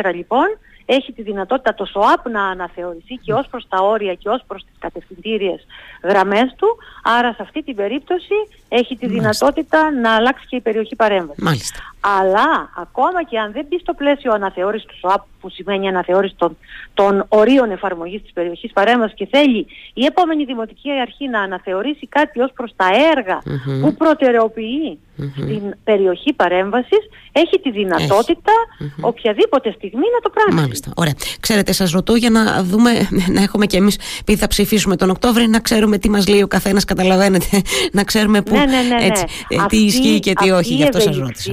2024 0.04 0.14
λοιπόν 0.14 0.46
έχει 0.86 1.12
τη 1.12 1.22
δυνατότητα 1.22 1.74
το 1.74 1.84
ΣΟΑΠ 1.84 2.28
να 2.28 2.44
αναθεωρηθεί 2.44 3.14
και 3.14 3.32
ως 3.32 3.46
προς 3.50 3.66
τα 3.68 3.78
όρια 3.78 4.14
και 4.14 4.28
ως 4.28 4.42
προς 4.46 4.64
τις 4.64 4.74
κατευθυντήριες 4.78 5.66
γραμμές 6.02 6.54
του. 6.56 6.76
Άρα 7.02 7.32
σε 7.32 7.42
αυτή 7.42 7.62
την 7.62 7.76
περίπτωση 7.76 8.34
έχει 8.68 8.96
τη 8.96 9.06
δυνατότητα 9.06 9.90
να 9.90 10.14
αλλάξει 10.14 10.46
και 10.46 10.56
η 10.56 10.60
περιοχή 10.60 10.96
παρέμβασης. 10.96 11.42
Μάλιστα. 11.42 11.78
Αλλά 12.00 12.70
ακόμα 12.76 13.24
και 13.24 13.38
αν 13.38 13.52
δεν 13.52 13.66
μπει 13.68 13.78
στο 13.78 13.94
πλαίσιο 13.94 14.32
αναθεώρησης 14.32 14.86
του 14.86 14.96
ΣΟΑΠ 14.98 15.24
που 15.46 15.52
σημαίνει 15.52 15.88
αναθεώρηση 15.88 16.34
των, 16.38 16.56
των 16.94 17.24
ορίων 17.28 17.70
εφαρμογής 17.70 18.22
της 18.22 18.32
περιοχής 18.32 18.72
παρέμβασης 18.72 19.16
και 19.16 19.28
θέλει 19.30 19.66
η 19.94 20.04
επόμενη 20.04 20.44
Δημοτική 20.44 20.90
Αρχή 21.00 21.28
να 21.28 21.40
αναθεωρήσει 21.40 22.06
κάτι 22.06 22.40
ως 22.40 22.50
προς 22.54 22.72
τα 22.76 22.88
εργα 23.16 23.42
που 23.82 23.94
προτεραιοποιεί 23.94 24.98
στην 25.32 25.74
περιοχή 25.84 26.32
παρέμβασης 26.32 26.98
έχει 27.32 27.60
τη 27.62 27.70
δυνατότητα 27.70 28.52
οποιαδήποτε 29.00 29.72
στιγμή 29.76 30.06
να 30.14 30.20
το 30.22 30.30
πράξει. 30.30 30.54
Μάλιστα. 30.54 30.90
Ωραία. 30.96 31.14
Ξέρετε, 31.40 31.72
σας 31.72 31.90
ρωτώ 31.90 32.14
για 32.14 32.30
να 32.30 32.62
δούμε, 32.62 32.90
να 33.28 33.42
έχουμε 33.42 33.66
κι 33.66 33.76
εμείς, 33.76 33.98
επειδή 34.20 34.38
θα 34.38 34.46
ψηφίσουμε 34.46 34.96
τον 34.96 35.10
Οκτώβρη, 35.10 35.48
να 35.48 35.60
ξέρουμε 35.60 35.98
τι 35.98 36.10
μας 36.10 36.28
λέει 36.28 36.42
ο 36.42 36.46
καθένας, 36.46 36.84
καταλαβαίνετε, 36.84 37.62
να 37.92 38.04
ξέρουμε 38.04 38.42
που, 38.42 38.54
ναι, 38.54 38.64
ναι, 38.64 38.82
ναι, 38.82 39.04
έτσι, 39.04 39.24
ε, 39.48 39.56
τι 39.68 39.76
ισχύει 39.76 40.20
και 40.20 40.32
τι 40.32 40.50
όχι, 40.50 40.74
γι' 40.74 40.82
αυτό 40.82 41.00
σας 41.00 41.16
ρώτησα. 41.16 41.52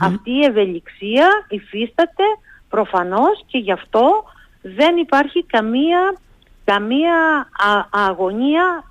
Αυτή 0.00 0.30
η 0.30 0.44
ευελιξία 0.48 1.28
υφίσταται 1.48 2.24
προφανώς 2.70 3.44
και 3.46 3.58
γι' 3.58 3.72
αυτό 3.72 4.24
δεν 4.62 4.96
υπάρχει 4.96 5.44
καμία, 5.44 6.16
καμία 6.64 7.48
αγωνία 7.90 8.84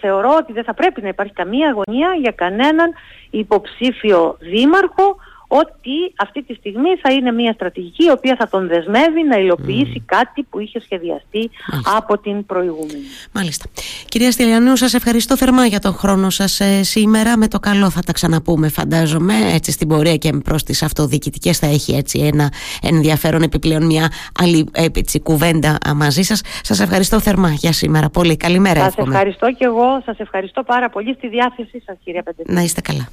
θεωρώ 0.00 0.36
ότι 0.36 0.52
δεν 0.52 0.64
θα 0.64 0.74
πρέπει 0.74 1.02
να 1.02 1.08
υπάρχει 1.08 1.32
καμία 1.32 1.68
αγωνία 1.68 2.14
για 2.14 2.32
κανέναν 2.32 2.92
υποψήφιο 3.30 4.36
δήμαρχο 4.40 5.16
ότι 5.52 6.14
αυτή 6.16 6.42
τη 6.42 6.54
στιγμή 6.54 6.88
θα 7.02 7.12
είναι 7.12 7.32
μια 7.32 7.52
στρατηγική 7.52 8.04
η 8.04 8.10
οποία 8.10 8.36
θα 8.38 8.48
τον 8.48 8.68
δεσμεύει 8.68 9.22
να 9.28 9.36
υλοποιήσει 9.36 10.02
κάτι 10.06 10.42
που 10.42 10.60
είχε 10.60 10.80
σχεδιαστεί 10.80 11.50
από 11.96 12.18
την 12.18 12.46
προηγούμενη. 12.46 13.02
Μάλιστα. 13.32 13.64
Κυρία 14.08 14.30
Στυλιανού, 14.30 14.76
σας 14.76 14.94
ευχαριστώ 14.94 15.36
θερμά 15.36 15.66
για 15.66 15.78
τον 15.78 15.92
χρόνο 15.92 16.30
σας 16.30 16.60
ε, 16.60 16.82
σήμερα. 16.82 17.36
Με 17.36 17.48
το 17.48 17.58
καλό 17.58 17.90
θα 17.90 18.00
τα 18.00 18.12
ξαναπούμε 18.12 18.68
φαντάζομαι. 18.68 19.34
Έτσι 19.54 19.72
στην 19.72 19.88
πορεία 19.88 20.16
και 20.16 20.32
προς 20.44 20.62
τις 20.62 20.82
αυτοδιοικητικές 20.82 21.58
θα 21.58 21.66
έχει 21.66 21.92
έτσι 21.92 22.18
ένα 22.18 22.52
ενδιαφέρον 22.82 23.42
επιπλέον 23.42 23.86
μια 23.86 24.08
άλλη 24.40 24.68
έτσι, 24.72 25.20
κουβέντα 25.20 25.78
μαζί 25.94 26.22
σας. 26.22 26.40
Σας 26.62 26.80
ευχαριστώ 26.80 27.20
θερμά 27.20 27.50
για 27.50 27.72
σήμερα. 27.72 28.10
Πολύ 28.10 28.36
καλημέρα. 28.36 28.80
Σας 28.80 28.96
ευχαριστώ 28.96 29.52
και 29.52 29.64
εγώ. 29.64 30.02
Σας 30.04 30.18
ευχαριστώ 30.18 30.62
πάρα 30.62 30.90
πολύ 30.90 31.14
στη 31.14 31.28
διάθεσή 31.28 31.82
σας 31.86 31.96
κυρία 32.04 32.22
Πεντελή. 32.22 32.54
Να 32.54 32.62
είστε 32.62 32.80
καλά. 32.80 33.08